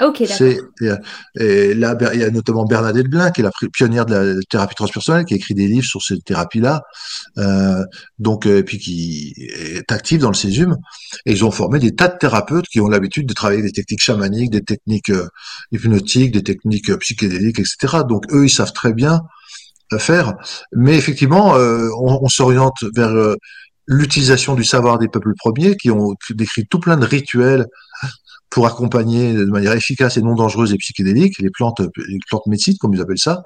[0.00, 0.98] Ok, d'accord.
[1.36, 4.74] Et, là, il y a notamment Bernadette Blin, qui est la pionnière de la thérapie
[4.74, 6.82] transpersonnelle, qui a écrit des livres sur cette thérapie-là,
[7.38, 7.84] euh,
[8.18, 10.76] donc et puis qui est active dans le Césum.
[11.26, 14.02] Et ils ont formé des tas de thérapeutes qui ont l'habitude de travailler des techniques
[14.02, 15.28] chamaniques, des techniques euh,
[15.70, 18.02] hypnotiques, des techniques euh, psychédéliques, etc.
[18.08, 19.22] Donc eux, ils savent très bien
[19.98, 20.34] faire.
[20.72, 23.14] Mais effectivement, on s'oriente vers
[23.86, 27.66] l'utilisation du savoir des peuples premiers qui ont décrit tout plein de rituels
[28.50, 32.76] pour accompagner de manière efficace et non dangereuse les psychédéliques, les plantes, les plantes médecines,
[32.78, 33.42] comme ils appellent ça.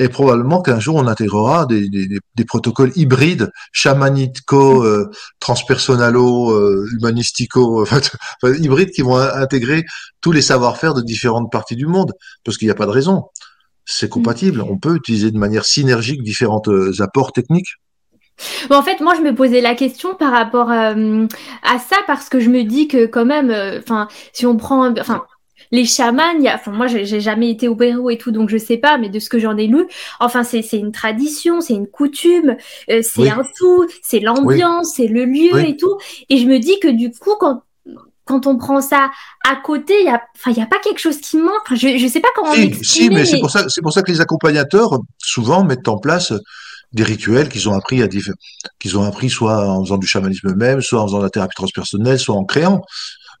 [0.00, 5.10] Et probablement qu'un jour, on intégrera des, des, des protocoles hybrides, chamanico, euh,
[5.40, 8.00] transpersonalo, euh, humanistico, enfin,
[8.44, 9.84] hybrides qui vont intégrer
[10.20, 12.12] tous les savoir-faire de différentes parties du monde,
[12.44, 13.24] parce qu'il n'y a pas de raison.
[13.84, 14.60] C'est compatible.
[14.60, 17.74] On peut utiliser de manière synergique différents euh, apports techniques
[18.70, 21.26] en fait, moi, je me posais la question par rapport euh,
[21.62, 24.90] à ça parce que je me dis que quand même, euh, enfin, si on prend,
[24.98, 25.24] enfin,
[25.70, 28.96] les chamans, enfin, moi, j'ai jamais été au Pérou et tout, donc je sais pas,
[28.96, 29.86] mais de ce que j'en ai lu,
[30.20, 32.56] enfin, c'est une tradition, c'est une coutume,
[32.90, 35.98] euh, c'est un tout, c'est l'ambiance, c'est le lieu et tout.
[36.30, 37.62] Et je me dis que du coup, quand
[38.24, 39.10] quand on prend ça
[39.42, 40.20] à côté, il y a,
[40.52, 41.72] y a pas quelque chose qui manque.
[41.72, 44.12] je, je sais pas comment si, si, mais, c'est pour ça, c'est pour ça que
[44.12, 46.34] les accompagnateurs souvent mettent en place
[46.92, 48.08] des rituels qu'ils ont appris à
[48.78, 51.54] qu'ils ont appris soit en faisant du chamanisme même, soit en faisant de la thérapie
[51.54, 52.82] transpersonnelle, soit en créant.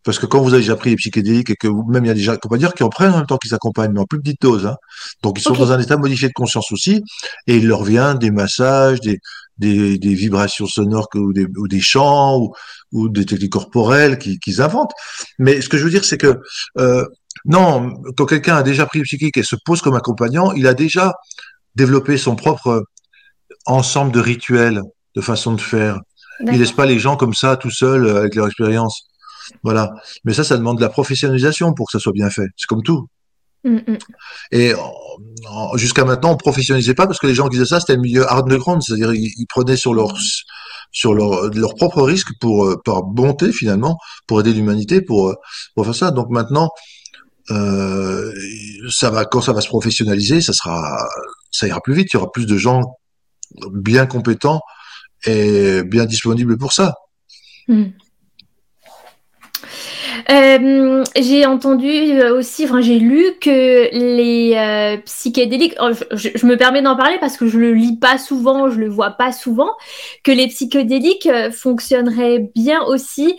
[0.04, 2.14] Parce que quand vous avez déjà pris les psychédéliques et que vous-même, il y a
[2.14, 4.66] déjà dire qui en prennent en même temps qu'ils accompagnent, mais en plus petite dose.
[4.66, 4.76] Hein.
[5.22, 7.02] Donc, ils sont dans un état modifié de conscience aussi,
[7.46, 9.18] et il leur vient des massages, des,
[9.58, 12.54] des, des vibrations sonores ou des, ou des chants ou,
[12.92, 14.92] ou des techniques corporelles qu'ils inventent.
[15.38, 16.38] Mais ce que je veux dire, c'est que
[16.78, 17.04] euh,
[17.44, 20.74] non, quand quelqu'un a déjà pris le psychique et se pose comme accompagnant, il a
[20.74, 21.12] déjà
[21.74, 22.84] développé son propre
[23.66, 24.82] ensemble de rituels,
[25.14, 26.00] de façons de faire.
[26.40, 29.02] Il laisse pas les gens comme ça, tout seuls, euh, avec leur expérience.
[29.62, 29.90] Voilà.
[30.24, 32.46] Mais ça, ça demande de la professionnalisation pour que ça soit bien fait.
[32.56, 33.08] C'est comme tout.
[33.64, 33.98] Mm, mm.
[34.52, 34.72] Et
[35.74, 38.32] jusqu'à maintenant, on professionnalisait pas parce que les gens qui faisaient ça, c'était le milieu
[38.32, 40.14] underground, c'est-à-dire ils, prenaient sur leur
[40.92, 45.34] sur leur, leur propre risque pour euh, par bonté finalement pour aider l'humanité pour euh,
[45.74, 46.10] pour faire ça.
[46.10, 46.70] Donc maintenant,
[47.50, 48.32] euh,
[48.90, 51.06] ça va quand ça va se professionnaliser, ça sera
[51.50, 52.08] ça ira plus vite.
[52.12, 52.97] Il y aura plus de gens
[53.72, 54.60] bien compétent
[55.26, 56.94] et bien disponible pour ça.
[57.66, 57.86] Hmm.
[60.30, 66.56] Euh, j'ai entendu euh, aussi, enfin j'ai lu que les euh, psychédéliques, oh, je, me
[66.56, 69.70] permets d'en parler parce que je le lis pas souvent, je le vois pas souvent,
[70.24, 73.38] que les psychédéliques fonctionneraient bien aussi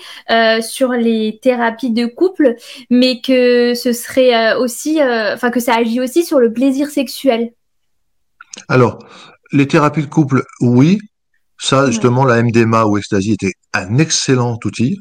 [0.62, 2.56] sur les thérapies de couple,
[2.90, 7.52] mais que ce serait aussi, enfin que ça agit aussi sur le plaisir sexuel.
[8.68, 9.00] Alors,
[9.52, 11.00] les thérapies de couple, oui.
[11.62, 15.00] Ça, justement, la MDMA ou ecstasy était un excellent outil.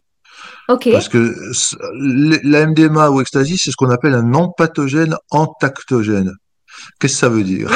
[0.69, 0.91] Ok.
[0.91, 1.35] Parce que
[2.45, 6.33] la MDMA ou ecstasy, c'est ce qu'on appelle un non-pathogène antactogène.
[6.99, 7.71] Qu'est-ce que ça veut dire?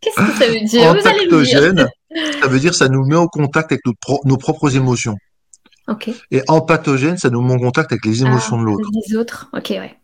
[0.00, 0.90] Qu'est-ce que ça veut dire?
[0.90, 1.88] Antactogène,
[2.40, 3.82] ça veut dire ça nous met en contact avec
[4.24, 5.16] nos, propres émotions.
[5.88, 6.10] Ok.
[6.30, 8.90] Et empathogène, ça nous met en contact avec les émotions ah, de l'autre.
[9.08, 9.97] Les autres, ok, ouais.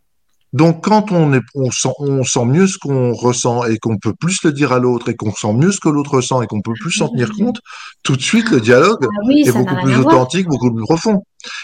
[0.55, 4.13] Donc quand on, est, on, sent, on sent mieux ce qu'on ressent et qu'on peut
[4.17, 6.61] plus le dire à l'autre et qu'on sent mieux ce que l'autre ressent et qu'on
[6.61, 7.59] peut plus s'en tenir compte,
[8.03, 11.23] tout de suite le dialogue ah est beaucoup plus authentique, beaucoup plus profond.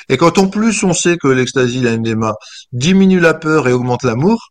[0.10, 1.96] Et quand en plus on sait que l'extasie, la
[2.74, 4.50] diminue la peur et augmente l'amour,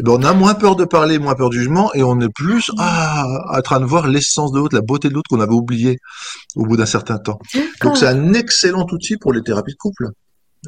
[0.00, 2.32] eh ben on a moins peur de parler, moins peur du jugement et on est
[2.34, 5.52] plus ah, à train de voir l'essence de l'autre, la beauté de l'autre qu'on avait
[5.52, 5.98] oublié
[6.56, 7.38] au bout d'un certain temps.
[7.82, 10.08] Donc c'est un excellent outil pour les thérapies de couple.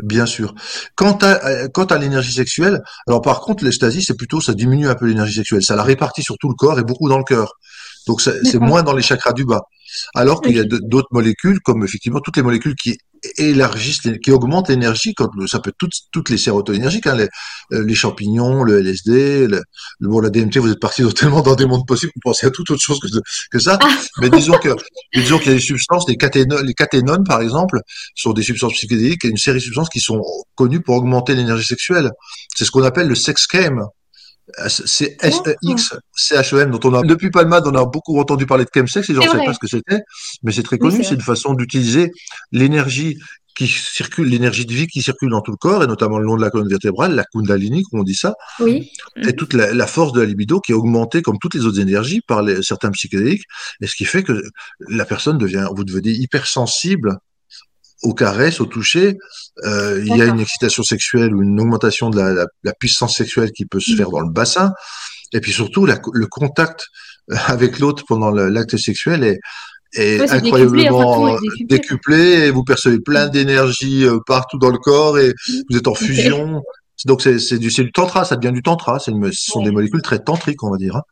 [0.03, 0.55] Bien sûr.
[0.97, 4.89] Quant à, euh, quant à l'énergie sexuelle, alors par contre, l'estasie, c'est plutôt, ça diminue
[4.89, 5.63] un peu l'énergie sexuelle.
[5.63, 7.55] Ça la répartit sur tout le corps et beaucoup dans le cœur.
[8.07, 9.63] Donc c'est moins dans les chakras du bas.
[10.15, 12.99] Alors qu'il y a d'autres molécules, comme effectivement toutes les molécules qui
[13.39, 17.29] élargissent, qui augmentent l'énergie, comme ça peut être toutes, toutes les sérotoninergiques, hein, les,
[17.73, 19.63] euh, les, champignons, le LSD, le,
[20.01, 22.71] bon, la DMT, vous êtes partis tellement dans des mondes possibles, vous pensez à toute
[22.71, 23.09] autre chose que,
[23.51, 23.79] que ça.
[23.83, 23.89] Ah.
[24.21, 24.69] Mais disons que,
[25.15, 27.81] disons qu'il y a des substances, les caténones, les caténones, par exemple,
[28.15, 30.23] sont des substances psychédéliques, et une série de substances qui sont
[30.55, 32.11] connues pour augmenter l'énergie sexuelle.
[32.55, 33.83] C'est ce qu'on appelle le sex chem.
[34.69, 39.15] C'est C-H-E-M, dont on a, depuis Palmade, on a beaucoup entendu parler de chemsex, les
[39.15, 40.01] gens ne savaient pas ce que c'était,
[40.43, 42.11] mais c'est très connu, c'est une façon d'utiliser
[42.53, 43.19] l'énergie
[43.57, 46.37] qui circule, l'énergie de vie qui circule dans tout le corps, et notamment le long
[46.37, 48.35] de la colonne vertébrale, la Kundalini, comme on dit ça.
[48.61, 48.91] Oui.
[49.17, 52.21] Et toute la, force de la libido qui est augmentée comme toutes les autres énergies
[52.21, 53.45] par les, certains psychédéliques,
[53.81, 54.43] et ce qui fait que
[54.89, 57.19] la personne devient, vous devenez hypersensible
[58.05, 59.19] aux caresses, au toucher.
[59.65, 63.51] Euh, il y a une excitation sexuelle ou une augmentation de la, la, puissance sexuelle
[63.53, 63.97] qui peut se mm.
[63.97, 64.73] faire dans le bassin.
[65.33, 66.87] Et puis surtout, le contact
[67.47, 69.41] avec l'autre pendant l'acte sexuel est,
[69.95, 75.63] est incroyablement décuplé, et vous percevez plein d'énergie euh, partout dans le corps et mm.
[75.71, 76.63] vous êtes en fusion.
[77.07, 78.99] Donc c'est du, du tantra, ça devient du tantra.
[78.99, 81.03] ce sont des molécules très tantriques, on va dire.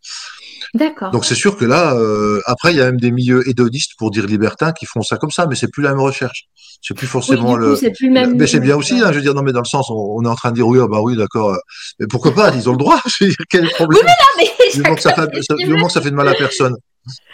[0.75, 1.11] D'accord.
[1.11, 4.11] Donc c'est sûr que là, euh, après, il y a même des milieux hédonistes, pour
[4.11, 6.47] dire libertins, qui font ça comme ça, mais c'est plus la même recherche.
[6.81, 7.77] C'est plus forcément le.
[7.95, 8.37] Plus même...
[8.37, 10.29] Mais c'est bien aussi, hein, je veux dire, non, mais dans le sens, on, est
[10.29, 11.51] en train de dire oui, ah bah oui, d'accord.
[11.51, 11.59] Euh,
[12.01, 13.01] mais pourquoi pas Ils ont le droit.
[13.07, 14.03] Je veux dire, quel problème?
[14.03, 14.45] Oui, mais
[14.83, 16.75] non, mais que ça fait, que ça fait de mal à personne.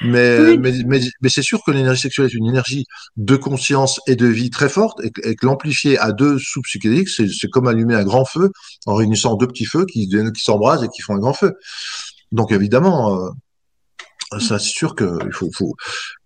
[0.00, 2.84] Mais, mais, mais, mais c'est sûr que l'énergie sexuelle est une énergie
[3.16, 7.48] de conscience et de vie très forte et, que l'amplifier à deux sous psychédéliques, c'est
[7.50, 8.50] comme allumer un grand feu
[8.86, 11.52] en réunissant deux petits feux qui, qui s'embrasent et qui font un grand feu.
[12.32, 13.26] Donc évidemment,
[14.32, 15.74] euh, ça c'est sûr qu'il faut, faut,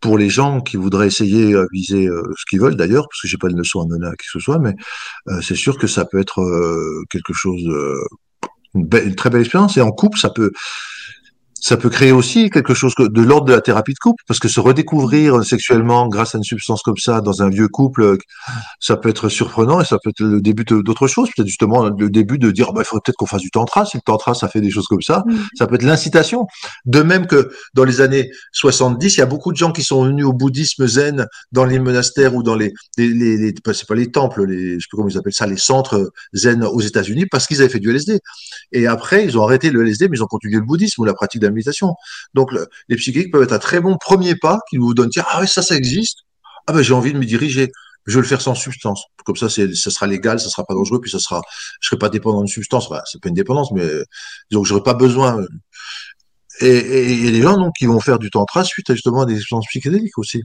[0.01, 3.29] pour les gens qui voudraient essayer à viser euh, ce qu'ils veulent d'ailleurs, parce que
[3.29, 4.75] j'ai pas de leçon à donner à qui que ce soit, mais
[5.29, 6.43] euh, c'est sûr que ça peut être
[7.11, 7.63] quelque chose,
[8.75, 9.77] une, une, très belle expérience.
[9.77, 10.51] Et en couple, ça peut,
[11.63, 14.49] ça peut créer aussi quelque chose de l'ordre de la thérapie de couple, parce que
[14.49, 18.19] se redécouvrir sexuellement grâce à une substance comme ça dans un vieux couple,
[18.81, 22.11] ça peut être surprenant et ça peut être le début d'autre chose, peut-être justement le
[22.11, 24.49] début de dire, bah, il faudrait peut-être qu'on fasse du tantra, si le tantra ça
[24.49, 25.35] fait des choses comme ça, mm.
[25.57, 26.49] ça peut être l'incitation.
[26.85, 30.05] De même que dans les années 70, il y a beaucoup de gens qui sont
[30.05, 34.11] venus au bouddhisme zen dans les monastères ou dans les, les, les, c'est pas les
[34.11, 37.47] temples, les, je sais pas comment ils appellent ça, les centres zen aux États-Unis, parce
[37.47, 38.19] qu'ils avaient fait du LSD.
[38.73, 41.15] Et après, ils ont arrêté le LSD, mais ils ont continué le bouddhisme ou la
[41.15, 41.52] pratique d'un
[42.35, 42.51] Donc
[42.89, 45.47] les psychiques peuvent être un très bon premier pas qui vous donne dire ah ouais
[45.47, 46.21] ça ça existe.
[46.67, 47.71] Ah ben j'ai envie de me diriger.
[48.07, 49.05] Je vais le faire sans substance.
[49.25, 51.41] Comme ça, c'est, ça sera légal, ça sera pas dangereux, puis ça sera,
[51.81, 52.87] je serai pas dépendant d'une substance.
[52.87, 53.87] Enfin, c'est pas une dépendance, mais
[54.51, 55.41] donc j'aurai pas besoin.
[56.61, 59.25] Et il y a des gens donc qui vont faire du tantra suite à justement
[59.25, 60.43] des expériences psychédéliques aussi.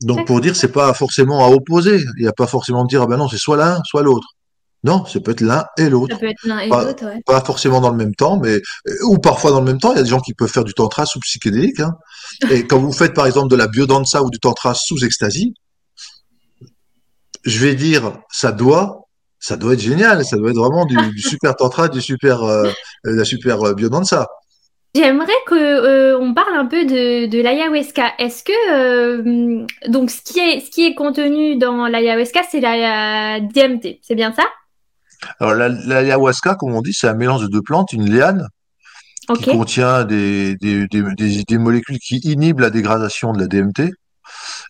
[0.00, 2.02] Donc pour dire, c'est pas forcément à opposer.
[2.16, 4.28] Il n'y a pas forcément de dire ah ben non, c'est soit l'un, soit l'autre.
[4.84, 6.14] Non, ça peut être l'un et l'autre.
[6.14, 7.22] Ça peut être l'un et l'autre, ouais.
[7.24, 9.92] Pas forcément dans le même temps, mais euh, ou parfois dans le même temps.
[9.92, 11.80] Il y a des gens qui peuvent faire du tantra sous psychédélique.
[11.80, 11.94] Hein.
[12.50, 15.54] Et quand vous faites par exemple de la biodanza ou du tantra sous ecstasy,
[17.44, 19.08] je vais dire, ça doit,
[19.38, 20.22] ça doit être génial.
[20.22, 22.70] Ça doit être vraiment du, super tantra, du super, euh,
[23.04, 24.28] la super euh, biodanza.
[24.94, 28.12] J'aimerais que on parle un peu de, de l'ayahuasca.
[28.18, 34.00] Est-ce que donc ce qui est ce qui est contenu dans l'ayahuasca, c'est la DMT,
[34.02, 34.44] c'est bien ça?
[35.40, 38.48] Alors, l'ayahuasca, comme on dit, c'est un mélange de deux plantes, une liane
[39.36, 43.90] qui contient des, des, des, des, molécules qui inhibent la dégradation de la DMT,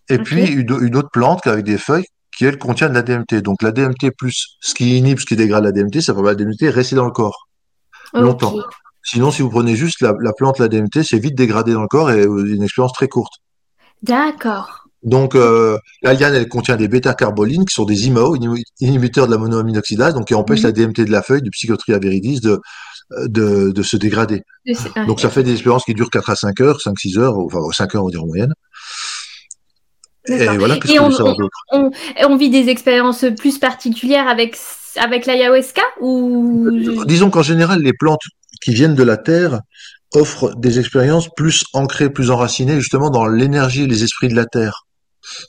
[0.08, 3.42] et puis une, autre plante avec des feuilles qui, elle, contient de la DMT.
[3.42, 6.32] Donc, la DMT plus ce qui inhibe, ce qui dégrade la DMT, ça permet à
[6.32, 7.48] la DMT rester dans le corps
[8.12, 8.54] longtemps.
[9.02, 11.88] Sinon, si vous prenez juste la, la plante, la DMT, c'est vite dégradé dans le
[11.88, 13.34] corps et une expérience très courte.
[14.02, 14.83] D'accord.
[15.04, 18.36] Donc, euh, la liane, elle contient des bêta-carbolines qui sont des IMO,
[18.80, 21.98] inhibiteurs de la monoamine oxydase, donc qui empêchent la DMT de la feuille, du psychotria
[21.98, 22.58] viridis, de,
[23.26, 24.42] de, de se dégrader.
[25.06, 27.94] Donc, ça fait des expériences qui durent 4 à 5 heures, 5-6 heures, enfin 5
[27.94, 28.54] heures, on dire en moyenne.
[30.26, 31.90] Et voilà, d'autre on,
[32.22, 34.56] on, vit des expériences plus particulières avec,
[34.96, 37.04] avec l'ayahuasca ou...
[37.04, 38.22] Disons qu'en général, les plantes
[38.62, 39.60] qui viennent de la terre
[40.14, 44.46] offrent des expériences plus ancrées, plus enracinées, justement dans l'énergie et les esprits de la
[44.46, 44.86] terre.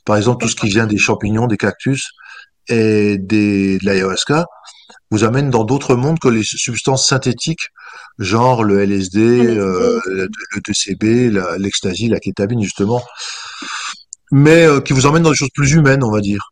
[0.06, 2.12] Par exemple, tout ce qui vient des champignons, des cactus
[2.68, 4.46] et des, de l'ayahuasca
[5.12, 7.70] vous amène dans d'autres mondes que les substances synthétiques,
[8.18, 13.04] genre le LSD, euh, le, TCB, l'ecstasy, la, kétamine justement,
[14.32, 16.52] mais euh, qui vous emmènent dans des choses plus humaines, on va dire.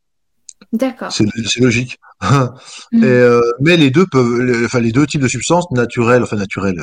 [0.72, 1.12] D'accord.
[1.12, 1.98] C'est logique.
[2.22, 3.04] Mm.
[3.04, 6.82] Euh, mais les deux peuvent, enfin les deux types de substances naturelles, enfin naturelles,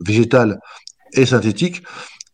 [0.00, 0.58] végétales
[1.14, 1.82] et synthétiques,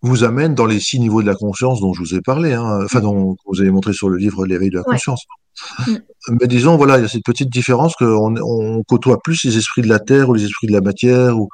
[0.02, 2.80] vous amène dans les six niveaux de la conscience dont je vous ai parlé, hein,
[2.84, 3.02] enfin mm.
[3.02, 5.24] dont vous avez montré sur le livre L'éveil de la conscience.
[5.86, 5.96] Mm.
[6.40, 9.82] Mais disons, voilà, il y a cette petite différence qu'on on côtoie plus les esprits
[9.82, 11.48] de la terre ou les esprits de la matière ou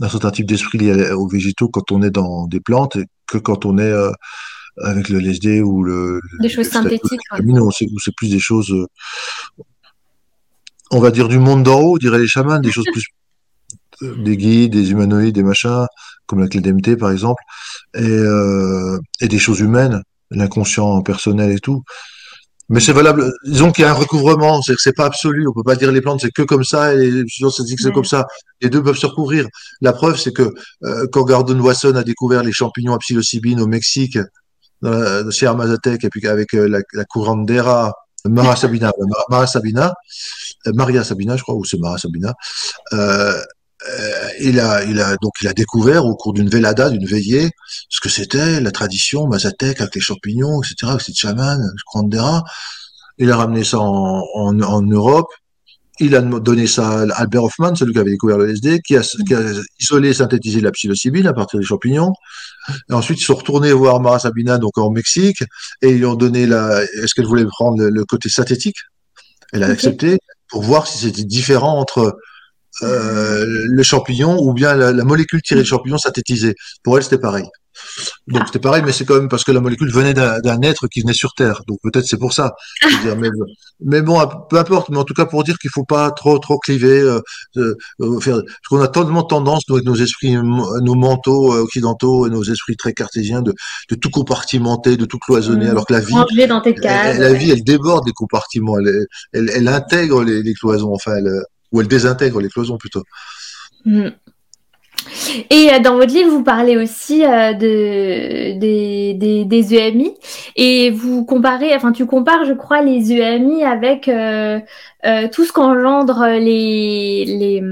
[0.00, 2.96] un certain type d'esprit lié aux végétaux quand on est dans des plantes
[3.26, 4.10] que quand on est euh,
[4.82, 6.20] avec le LSD ou le.
[6.40, 7.20] Des choses synthétiques.
[7.76, 8.86] C'est plus des choses, euh,
[10.90, 13.04] on va dire du monde d'en haut, diraient les chamans, des choses plus
[14.02, 15.86] des guides, des humanoïdes, des machins,
[16.30, 17.42] comme la clé DMT par exemple,
[17.94, 21.82] et, euh, et des choses humaines, l'inconscient personnel et tout.
[22.68, 23.32] Mais c'est valable.
[23.44, 25.48] Disons qu'il y a un recouvrement, c'est que c'est pas absolu.
[25.48, 27.82] On peut pas dire les plantes c'est que comme ça et les choses dit que
[27.82, 28.26] c'est comme ça.
[28.60, 29.48] Les deux peuvent se recouvrir.
[29.80, 30.54] La preuve, c'est que
[30.84, 34.18] euh, quand Gordon Wasson a découvert les champignons à psilocybine au Mexique,
[35.30, 37.04] chez Armazatec, et puis avec euh, la, la
[37.44, 37.92] d'ERA
[38.26, 38.92] Mara Sabina,
[39.28, 39.94] Mara Sabina,
[40.66, 42.34] Maria Sabina, je crois, ou c'est Mara Sabina.
[42.92, 43.40] Euh,
[43.88, 47.50] euh, il a, il a donc il a découvert au cours d'une velada, d'une veillée,
[47.88, 52.44] ce que c'était la tradition mazatèque avec les champignons, etc., avec ces chamans, Krandera.
[53.18, 55.28] Il a ramené ça en, en, en, Europe.
[55.98, 59.02] Il a donné ça à Albert Hoffman, celui qui avait découvert le LSD, qui a,
[59.02, 59.42] qui a
[59.78, 62.12] isolé, synthétisé la psilocybine à partir des champignons.
[62.88, 65.42] Et ensuite, ils sont retournés voir Mara Sabina, donc en Mexique,
[65.82, 68.76] et ils lui ont donné la, est-ce qu'elle voulait prendre le, côté synthétique?
[69.52, 70.18] Elle a accepté
[70.48, 72.16] pour voir si c'était différent entre
[72.82, 76.54] euh, le champignon ou bien la, molécule tirée du champignon synthétisée.
[76.82, 77.44] Pour elle, c'était pareil.
[78.28, 81.00] Donc c'était pareil, mais c'est quand même parce que la molécule venait d'un être qui
[81.00, 81.62] venait sur Terre.
[81.66, 82.54] Donc peut-être c'est pour ça.
[83.02, 83.28] Dire, mais,
[83.80, 84.88] mais, bon, peu importe.
[84.90, 87.00] Mais en tout cas pour dire qu'il faut pas trop trop cliver.
[87.00, 87.20] Euh,
[87.56, 91.62] euh, euh faire, parce qu'on a tellement tendance, nous, avec nos esprits, nos mentaux euh,
[91.62, 93.54] occidentaux et nos esprits très cartésiens, de,
[93.90, 95.70] de tout compartimenter, de tout cloisonner, mmh.
[95.70, 98.78] alors que la vie, dans tes cases, la vie, elle déborde des compartiments.
[98.78, 100.92] Elle, elle, elle intègre les, les, cloisons.
[100.92, 101.42] Enfin, elle,
[101.72, 103.02] ou elle désintègre les cloisons plutôt.
[103.84, 104.08] Mm.
[105.50, 110.14] Et euh, dans votre livre, vous parlez aussi euh, de, des, des, EMI
[110.56, 114.60] et vous comparez, enfin tu compares, je crois, les EMI avec euh,
[115.32, 117.62] tout ce qu'engendre les, les,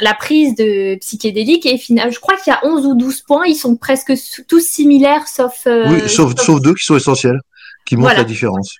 [0.00, 3.46] la prise de psychédéliques et finalement, je crois qu'il y a 11 ou 12 points,
[3.46, 4.12] ils sont presque
[4.46, 5.66] tous similaires sauf...
[5.66, 7.40] oui, sauf, sauf, deux qui sont essentiels,
[7.86, 8.76] qui montrent la différence.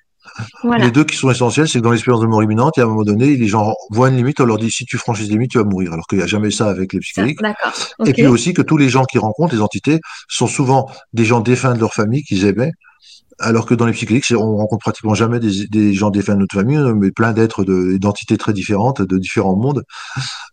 [0.79, 2.85] Les deux qui sont essentiels, c'est que dans l'expérience de mort imminente, il y a
[2.85, 5.33] un moment donné, les gens voient une limite, on leur dit si tu franchis la
[5.33, 5.93] limite, tu vas mourir.
[5.93, 7.39] Alors qu'il n'y a jamais ça avec les psychédéliques.
[8.05, 11.39] Et puis aussi que tous les gens qui rencontrent, les entités, sont souvent des gens
[11.39, 12.71] défunts de leur famille qu'ils aimaient.
[13.39, 16.79] Alors que dans les psychédéliques, on rencontre pratiquement jamais des, gens défunts de notre famille,
[16.95, 19.83] mais plein d'êtres d'identités très différentes, de différents mondes.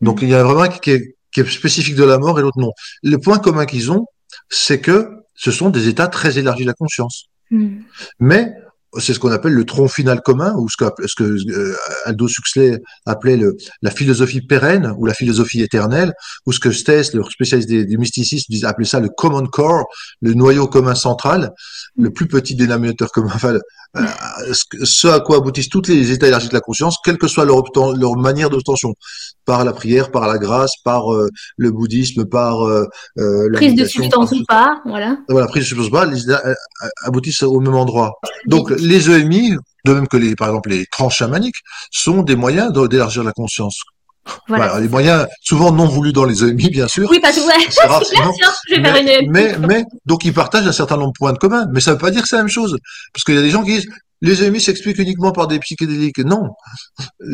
[0.01, 0.25] Donc mm.
[0.25, 2.73] il y a vraiment qui est, qui est spécifique de la mort et l'autre non.
[3.03, 4.07] Le point commun qu'ils ont,
[4.49, 7.27] c'est que ce sont des états très élargis de la conscience.
[7.51, 7.79] Mm.
[8.19, 8.55] Mais
[8.99, 11.77] c'est ce qu'on appelle le tronc final commun, ou ce que, ce que euh,
[12.09, 16.13] Huxley appelait le, la philosophie pérenne ou la philosophie éternelle,
[16.47, 19.87] ou ce que Stess, le spécialiste des, du mysticisme, appelait ça le common core,
[20.21, 21.53] le noyau commun central,
[21.97, 23.59] le plus petit dénominateur commun, enfin,
[23.97, 24.03] euh,
[24.53, 27.63] ce à quoi aboutissent toutes les états élargis de la conscience, quelle que soit leur,
[27.97, 28.95] leur manière d'obtention,
[29.45, 32.87] par la prière, par la grâce, par euh, le bouddhisme, par euh,
[33.17, 35.19] la prise de substance ou pas, voilà.
[35.29, 36.23] Voilà, prise de substance ou pas, les
[37.05, 38.13] aboutissent au même endroit.
[38.47, 41.57] Donc les EMI, de même que les, par exemple les trans chamaniques,
[41.91, 43.81] sont des moyens d'élargir la conscience.
[44.49, 47.09] Voilà, les moyens souvent non voulus dans les EMI, bien sûr.
[47.11, 50.33] Oui, parce que ouais, bien sûr, je vais mais, faire une mais, mais, donc ils
[50.33, 51.67] partagent un certain nombre de points de commun.
[51.73, 52.77] Mais ça ne veut pas dire que c'est la même chose.
[53.13, 53.89] Parce qu'il y a des gens qui disent,
[54.23, 56.19] les EMI s'expliquent uniquement par des psychédéliques.
[56.19, 56.51] Non.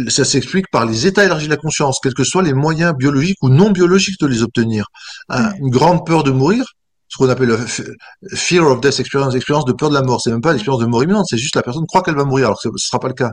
[0.08, 3.38] Ça s'explique par les états élargis de la conscience, quels que soient les moyens biologiques
[3.42, 4.86] ou non biologiques de les obtenir.
[5.30, 6.64] Une grande peur de mourir,
[7.16, 7.58] ce qu'on appelle le
[8.36, 10.20] fear of death experience, expérience de peur de la mort.
[10.20, 12.46] C'est même pas l'expérience de mort imminente, c'est juste la personne croit qu'elle va mourir,
[12.46, 13.30] alors que ce sera pas le cas.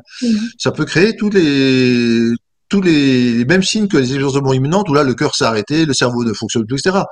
[0.58, 2.32] Ça peut créer tous les
[2.70, 5.44] tous les, mêmes signes que les expériences de mort imminente où là le cœur s'est
[5.44, 7.04] arrêté, le cerveau ne fonctionne plus, etc.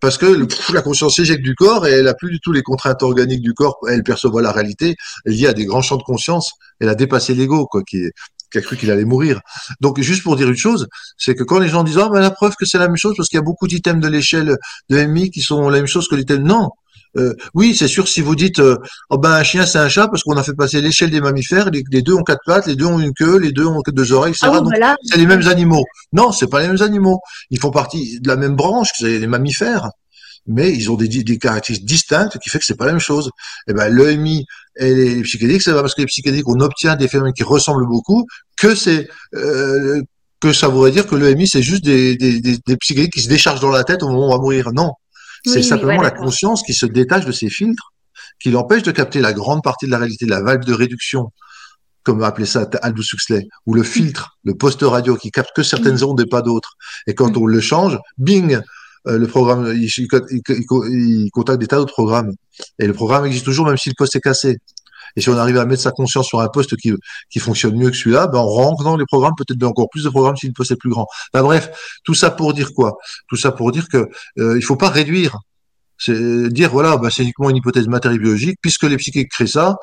[0.00, 3.02] Parce que la conscience s'éjecte du corps et elle a plus du tout les contraintes
[3.02, 4.94] organiques du corps, elle perçoit la réalité,
[5.24, 8.12] elle y a des grands champs de conscience, elle a dépassé l'ego, quoi, qui est,
[8.52, 9.40] qui a cru qu'il allait mourir.
[9.80, 12.30] Donc, juste pour dire une chose, c'est que quand les gens disent, ah, ben, la
[12.30, 14.56] preuve que c'est la même chose, parce qu'il y a beaucoup d'items de l'échelle
[14.90, 16.70] de MI qui sont la même chose que l'items, non.
[17.18, 18.78] Euh, oui, c'est sûr, si vous dites, euh,
[19.10, 21.68] oh ben un chien c'est un chat parce qu'on a fait passer l'échelle des mammifères,
[21.70, 24.32] les, deux ont quatre pattes, les deux ont une queue, les deux ont deux oreilles,
[24.32, 24.50] etc.
[24.50, 24.72] Ah Donc
[25.04, 25.84] c'est les mêmes animaux.
[26.14, 27.20] Non, c'est pas les mêmes animaux.
[27.50, 29.90] Ils font partie de la même branche, c'est les mammifères,
[30.46, 33.30] mais ils ont des, des caractéristiques distinctes qui fait que c'est pas la même chose.
[33.66, 34.44] Et eh ben l'EMI
[34.76, 37.86] et les psychédéliques, c'est pas parce que les psychédéliques on obtient des phénomènes qui ressemblent
[37.86, 38.26] beaucoup
[38.56, 40.02] que c'est euh,
[40.40, 43.28] que ça voudrait dire que l'EMI c'est juste des, des, des, des psychédéliques qui se
[43.28, 44.72] déchargent dans la tête au moment où on va mourir.
[44.72, 44.92] Non,
[45.44, 47.92] c'est simplement la conscience qui se détache de ces filtres,
[48.40, 51.32] qui l'empêche de capter la grande partie de la réalité, la valve de réduction,
[52.02, 56.02] comme appelait ça Aldous Huxley, ou le filtre, le poste radio qui capte que certaines
[56.02, 56.74] ondes et pas d'autres.
[57.06, 58.60] Et quand on le change, bing,
[59.06, 62.32] euh, le programme, il, contacte des tas d'autres programmes.
[62.78, 64.58] Et le programme existe toujours même si le poste est cassé.
[65.16, 66.92] Et si on arrive à mettre sa conscience sur un poste qui,
[67.30, 70.08] qui fonctionne mieux que celui-là, ben on rentre dans les programmes, peut-être encore plus de
[70.08, 71.06] programmes si le poste est plus grand.
[71.34, 71.70] Ben bref,
[72.04, 72.96] tout ça pour dire quoi?
[73.28, 75.38] Tout ça pour dire que euh, il faut pas réduire.
[75.98, 79.76] C'est dire voilà, ben c'est uniquement une hypothèse matérielle biologique, puisque les psychiques créent ça,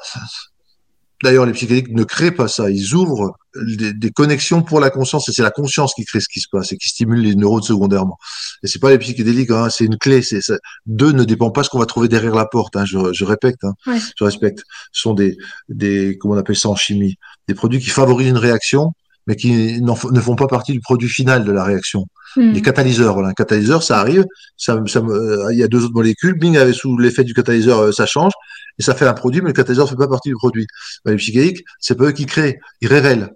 [1.23, 2.69] D'ailleurs, les psychédéliques ne créent pas ça.
[2.69, 6.39] Ils ouvrent des, connexions pour la conscience et c'est la conscience qui crée ce qui
[6.39, 8.17] se passe et qui stimule les neurones secondairement.
[8.63, 10.21] Et c'est pas les psychédéliques, hein, c'est une clé.
[10.21, 10.41] C'est
[10.85, 12.75] Deux ne dépend pas de ce qu'on va trouver derrière la porte.
[12.75, 13.73] Hein, je, je répète, hein,
[14.17, 14.63] je respecte.
[14.91, 15.37] Ce sont des,
[15.67, 17.15] des, comment on appelle ça en chimie,
[17.47, 18.93] des produits qui favorisent une réaction,
[19.27, 22.07] mais qui ne font pas partie du produit final de la réaction.
[22.35, 22.51] Hmm.
[22.51, 24.25] Les catalyseurs, voilà, un catalyseur, ça arrive,
[24.57, 25.03] ça, ça,
[25.51, 28.33] il y a deux autres molécules, bing, sous l'effet du catalyseur, euh, ça change,
[28.79, 30.65] et ça fait un produit, mais le catalyseur ne fait pas partie du produit.
[31.05, 33.33] les psychédéliques, c'est pas eux qui créent, ils révèlent.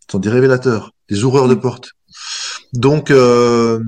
[0.00, 1.92] Ce sont des révélateurs, des ouvreurs de portes.
[2.74, 3.80] Donc, euh,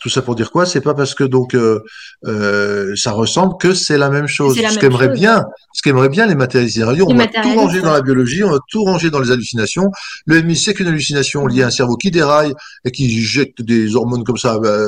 [0.00, 0.64] tout ça pour dire quoi?
[0.64, 1.80] C'est pas parce que donc euh,
[2.24, 4.56] euh, ça ressemble que c'est la même chose.
[4.56, 6.80] Ce qu'aimerait bien, ce qu'aimeraient bien les matérialistes.
[6.82, 9.90] On va tout ranger dans la biologie, on va tout ranger dans les hallucinations.
[10.26, 12.52] Le MI, c'est qu'une hallucination liée à un cerveau qui déraille
[12.84, 14.78] et qui jette des hormones comme ça bah,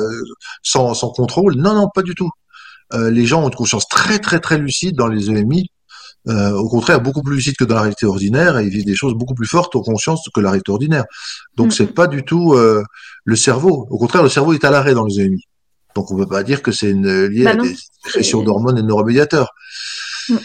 [0.63, 1.55] sans, sans contrôle.
[1.55, 2.29] Non, non, pas du tout.
[2.93, 5.69] Euh, les gens ont une conscience très très très lucide dans les EMI.
[6.27, 8.95] Euh, au contraire, beaucoup plus lucide que dans la réalité ordinaire, et ils vivent des
[8.95, 11.05] choses beaucoup plus fortes en conscience que la réalité ordinaire.
[11.55, 12.83] Donc, c'est pas du tout euh,
[13.25, 13.85] le cerveau.
[13.91, 15.43] Au contraire, le cerveau est à l'arrêt dans les EMI.
[15.95, 17.73] Donc on ne peut pas dire que c'est lié bah à des
[18.03, 19.49] sécrétions d'hormones et de neuromédiateurs.
[20.27, 20.35] Mm.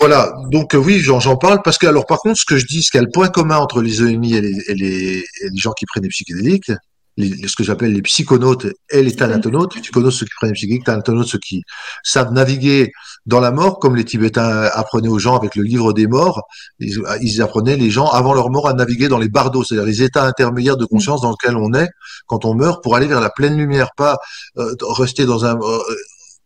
[0.00, 2.82] Voilà, donc euh, oui, j'en parle parce que, alors par contre, ce que je dis,
[2.82, 5.50] ce qu'il y a le point commun entre les EMI et les, et les, et
[5.50, 6.70] les gens qui prennent des psychédéliques,
[7.18, 9.74] ce que j'appelle les psychonautes et les thanatonautes.
[9.74, 11.62] Les psychonautes, ceux qui prennent les psychédéliques, thanatonautes, ceux qui
[12.02, 12.92] savent naviguer
[13.26, 16.42] dans la mort, comme les Tibétains apprenaient aux gens avec le livre des morts.
[16.78, 20.24] Ils, apprenaient les gens avant leur mort à naviguer dans les bardos, c'est-à-dire les états
[20.24, 21.88] intermédiaires de conscience dans lesquels on est
[22.26, 24.18] quand on meurt, pour aller vers la pleine lumière, pas
[24.58, 25.78] euh, rester dans un euh,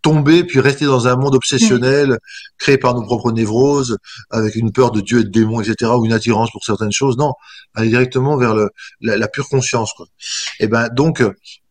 [0.02, 2.18] tomber puis rester dans un monde obsessionnel
[2.58, 3.96] créé par nos propres névroses
[4.30, 7.16] avec une peur de Dieu et de démons etc ou une attirance pour certaines choses.
[7.16, 7.32] Non
[7.74, 10.06] aller directement vers le, la, pure conscience quoi.
[10.60, 11.22] Et eh ben donc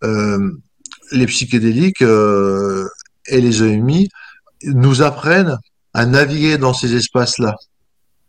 [0.03, 0.51] euh,
[1.11, 2.87] les psychédéliques euh,
[3.27, 4.09] et les EMI
[4.63, 5.57] nous apprennent
[5.93, 7.55] à naviguer dans ces espaces-là.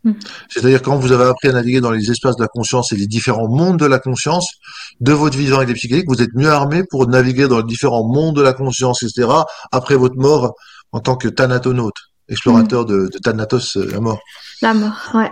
[0.04, 0.12] Hmm.
[0.48, 3.06] C'est-à-dire quand vous avez appris à naviguer dans les espaces de la conscience et les
[3.06, 4.48] différents mondes de la conscience,
[5.00, 8.06] de votre vivant et des psychédéliques, vous êtes mieux armé pour naviguer dans les différents
[8.06, 9.28] mondes de la conscience, etc.,
[9.70, 10.54] après votre mort
[10.90, 11.94] en tant que thanatonaute,
[12.28, 12.86] explorateur hmm.
[12.86, 14.20] de, de, Thanatos, euh, la mort.
[14.60, 15.30] La mort, ouais.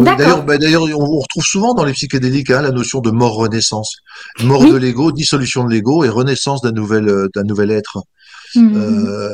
[0.00, 3.96] D'ailleurs, bah, d'ailleurs, on, retrouve souvent dans les psychédéliques hein, la notion de mort-renaissance,
[4.42, 7.98] mort de l'ego, dissolution de l'ego et renaissance d'un nouvel, euh, d'un nouvel être.
[8.54, 8.74] Hmm.
[8.74, 9.28] Euh,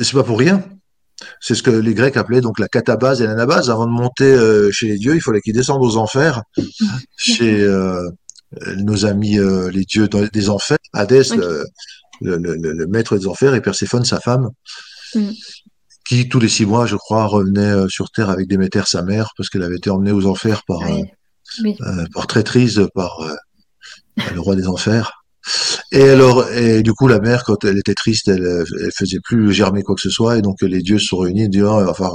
[0.00, 0.64] c'est pas pour rien.
[1.40, 3.70] C'est ce que les Grecs appelaient donc la catabase et l'anabase.
[3.70, 6.42] Avant de monter euh, chez les dieux, il fallait qu'ils descendent aux enfers,
[7.16, 8.08] chez euh,
[8.76, 10.78] nos amis euh, les dieux des enfers.
[10.92, 11.22] Hadès,
[12.20, 14.50] le, maître des enfers, et Perséphone, sa femme,
[15.14, 15.30] mm.
[16.06, 19.48] qui tous les six mois, je crois, revenait sur Terre avec Déméter, sa mère, parce
[19.48, 20.80] qu'elle avait été emmenée aux enfers par,
[22.14, 23.18] par traîtrise par
[24.34, 25.24] le roi des enfers.
[25.90, 29.52] Et alors, et du coup, la mère, quand elle était triste, elle, elle faisait plus
[29.52, 31.82] germer quoi que ce soit, et donc les dieux se sont réunis et disent, oh,
[31.88, 32.10] enfin,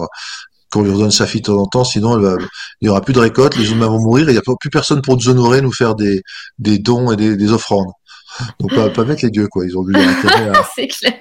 [0.69, 2.37] qu'on lui redonne sa fille de temps en temps, sinon il
[2.81, 5.01] n'y aura plus de récolte, les humains vont mourir, et il n'y a plus personne
[5.01, 6.21] pour nous honorer, nous faire des,
[6.59, 7.91] des dons et des, des offrandes.
[8.59, 9.65] Donc pas, pas mettre les dieux, quoi.
[9.65, 10.51] Ils ont vu l'intérêt.
[10.75, 11.13] C'est clair.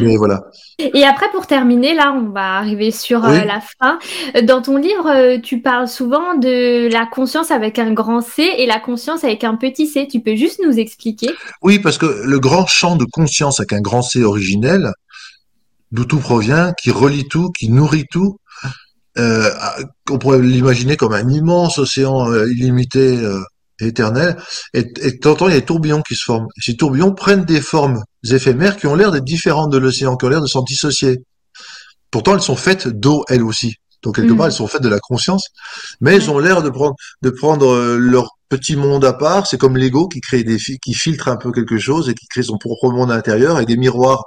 [0.00, 0.44] Mais voilà.
[0.78, 3.98] Et après, pour terminer, là, on va arriver sur euh, la fin.
[4.42, 8.66] Dans ton livre, euh, tu parles souvent de la conscience avec un grand C et
[8.66, 10.06] la conscience avec un petit c.
[10.10, 11.30] Tu peux juste nous expliquer?
[11.62, 14.92] Oui, parce que le grand champ de conscience avec un grand C originel,
[15.90, 18.38] d'où tout provient, qui relie tout, qui nourrit tout,
[19.18, 19.50] euh,
[20.10, 23.18] on pourrait l'imaginer comme un immense océan illimité
[23.80, 24.36] éternel,
[24.74, 26.48] et, et il y a des tourbillons qui se forment.
[26.58, 30.28] ces tourbillons prennent des formes éphémères qui ont l'air d'être différentes de l'océan, qui ont
[30.28, 31.18] l'air de s'en dissocier.
[32.10, 33.74] Pourtant, elles sont faites d'eau, elles aussi.
[34.02, 34.36] Donc, quelque mm.
[34.36, 35.48] part, elles sont faites de la conscience,
[36.00, 39.46] mais elles ont l'air de prendre, de prendre euh, leur petit monde à part.
[39.46, 42.42] C'est comme l'ego qui crée des, qui filtre un peu quelque chose et qui crée
[42.42, 44.24] son propre monde intérieur et des miroirs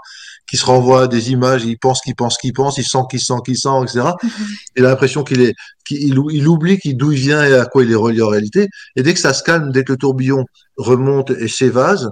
[0.48, 3.34] qui se renvoie des images, il pense qu'il pense qu'il pense, il sent qu'il sent
[3.46, 4.10] qu'il sent, etc.
[4.76, 5.54] Il a l'impression qu'il est,
[5.86, 8.68] qu'il il oublie d'où il vient et à quoi il est relié en réalité.
[8.96, 10.46] Et dès que ça se calme, dès que le tourbillon
[10.78, 12.10] remonte et s'évase,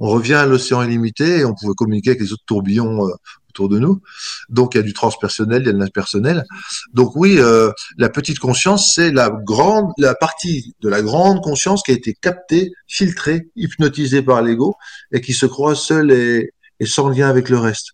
[0.00, 3.12] on revient à l'océan illimité et on pouvait communiquer avec les autres tourbillons euh,
[3.50, 4.00] autour de nous.
[4.48, 6.44] Donc il y a du transpersonnel, il y a de l'impersonnel.
[6.92, 11.82] Donc oui, euh, la petite conscience, c'est la grande, la partie de la grande conscience
[11.82, 14.74] qui a été captée, filtrée, hypnotisée par l'ego
[15.12, 16.50] et qui se croit seule et,
[16.80, 17.92] et sans lien avec le reste.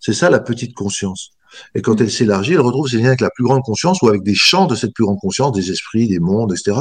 [0.00, 1.30] C'est ça la petite conscience.
[1.74, 4.22] Et quand elle s'élargit, elle retrouve ses liens avec la plus grande conscience ou avec
[4.22, 6.78] des champs de cette plus grande conscience, des esprits, des mondes, etc.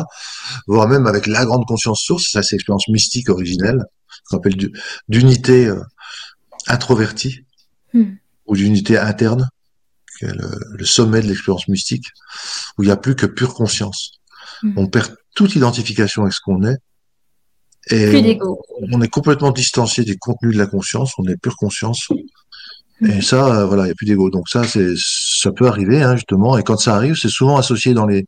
[0.67, 3.83] Voire même avec la grande conscience source, ça c'est l'expérience mystique originelle,
[4.29, 4.55] qu'on appelle
[5.07, 5.79] d'unité euh,
[6.67, 7.45] introvertie
[7.93, 8.13] hmm.
[8.47, 9.49] ou d'unité interne,
[10.17, 12.07] qui est le, sommet de l'expérience mystique,
[12.77, 14.13] où il n'y a plus que pure conscience.
[14.63, 14.73] Hmm.
[14.77, 16.77] On perd toute identification avec ce qu'on est
[17.89, 18.39] et
[18.91, 22.07] on, est complètement distancié des contenus de la conscience, on est pure conscience.
[23.05, 24.29] Et ça, euh, voilà, il n'y a plus d'ego.
[24.29, 26.57] Donc ça, c'est, ça peut arriver, hein, justement.
[26.57, 28.25] Et quand ça arrive, c'est souvent associé dans les,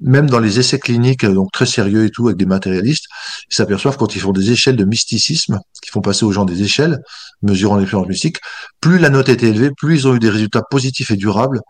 [0.00, 3.06] même dans les essais cliniques, donc très sérieux et tout, avec des matérialistes,
[3.50, 6.62] ils s'aperçoivent quand ils font des échelles de mysticisme, qui font passer aux gens des
[6.62, 7.00] échelles,
[7.42, 8.38] mesurant l'influence mystique,
[8.80, 11.60] plus la note était élevée, plus ils ont eu des résultats positifs et durables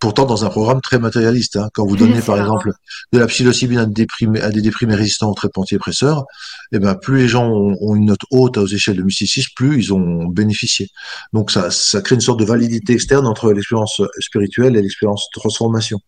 [0.00, 1.56] pourtant dans un programme très matérialiste.
[1.56, 1.68] Hein.
[1.74, 2.72] Quand vous donnez par exemple
[3.12, 6.24] de la psilocybine à des déprimés, à des déprimés résistants aux traitements antidépresseurs,
[6.72, 9.94] eh ben plus les gens ont, une note haute aux échelles de mysticisme, plus ils
[9.94, 10.88] ont bénéficié.
[11.32, 15.40] Donc ça, ça crée une sorte de validité externe entre l'expérience spirituelle et l'expérience de
[15.40, 15.98] transformation.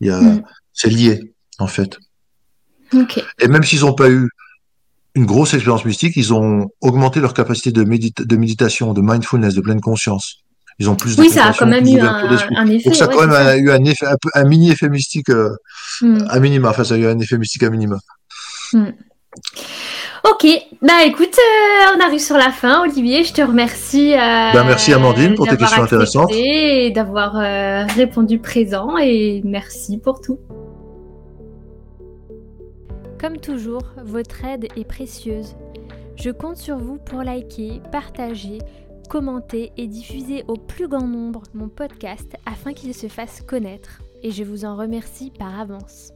[0.00, 0.42] Il y a, mm.
[0.72, 1.98] c'est lié en fait.
[3.40, 4.28] Et même s'ils n'ont pas eu
[5.16, 9.60] une grosse expérience mystique, ils ont augmenté leur capacité de, de méditation, de mindfulness, de
[9.60, 10.43] pleine conscience.
[10.78, 12.84] Ils ont plus de Oui, ça a quand même eu un, effet.
[12.84, 15.50] Donc ça a quand même eu un effet, un, mini effet mystique euh,
[16.00, 16.24] hmm.
[16.28, 16.70] à minima.
[16.70, 17.96] Enfin, ça a eu un effet mystique à minima.
[18.72, 18.90] Hmm.
[20.28, 20.46] Ok,
[20.80, 23.24] bah écoute, euh, on arrive sur la fin, Olivier.
[23.24, 24.14] Je te remercie.
[24.14, 27.34] Euh, bah, merci Amandine pour tes questions intéressantes et d'avoir
[27.94, 30.38] répondu présent et merci pour tout.
[33.20, 35.56] Comme toujours, votre aide est précieuse.
[36.16, 38.58] Je compte sur vous pour liker, partager,
[39.08, 44.02] commenter et diffuser au plus grand nombre mon podcast afin qu'il se fasse connaître.
[44.22, 46.12] Et je vous en remercie par avance.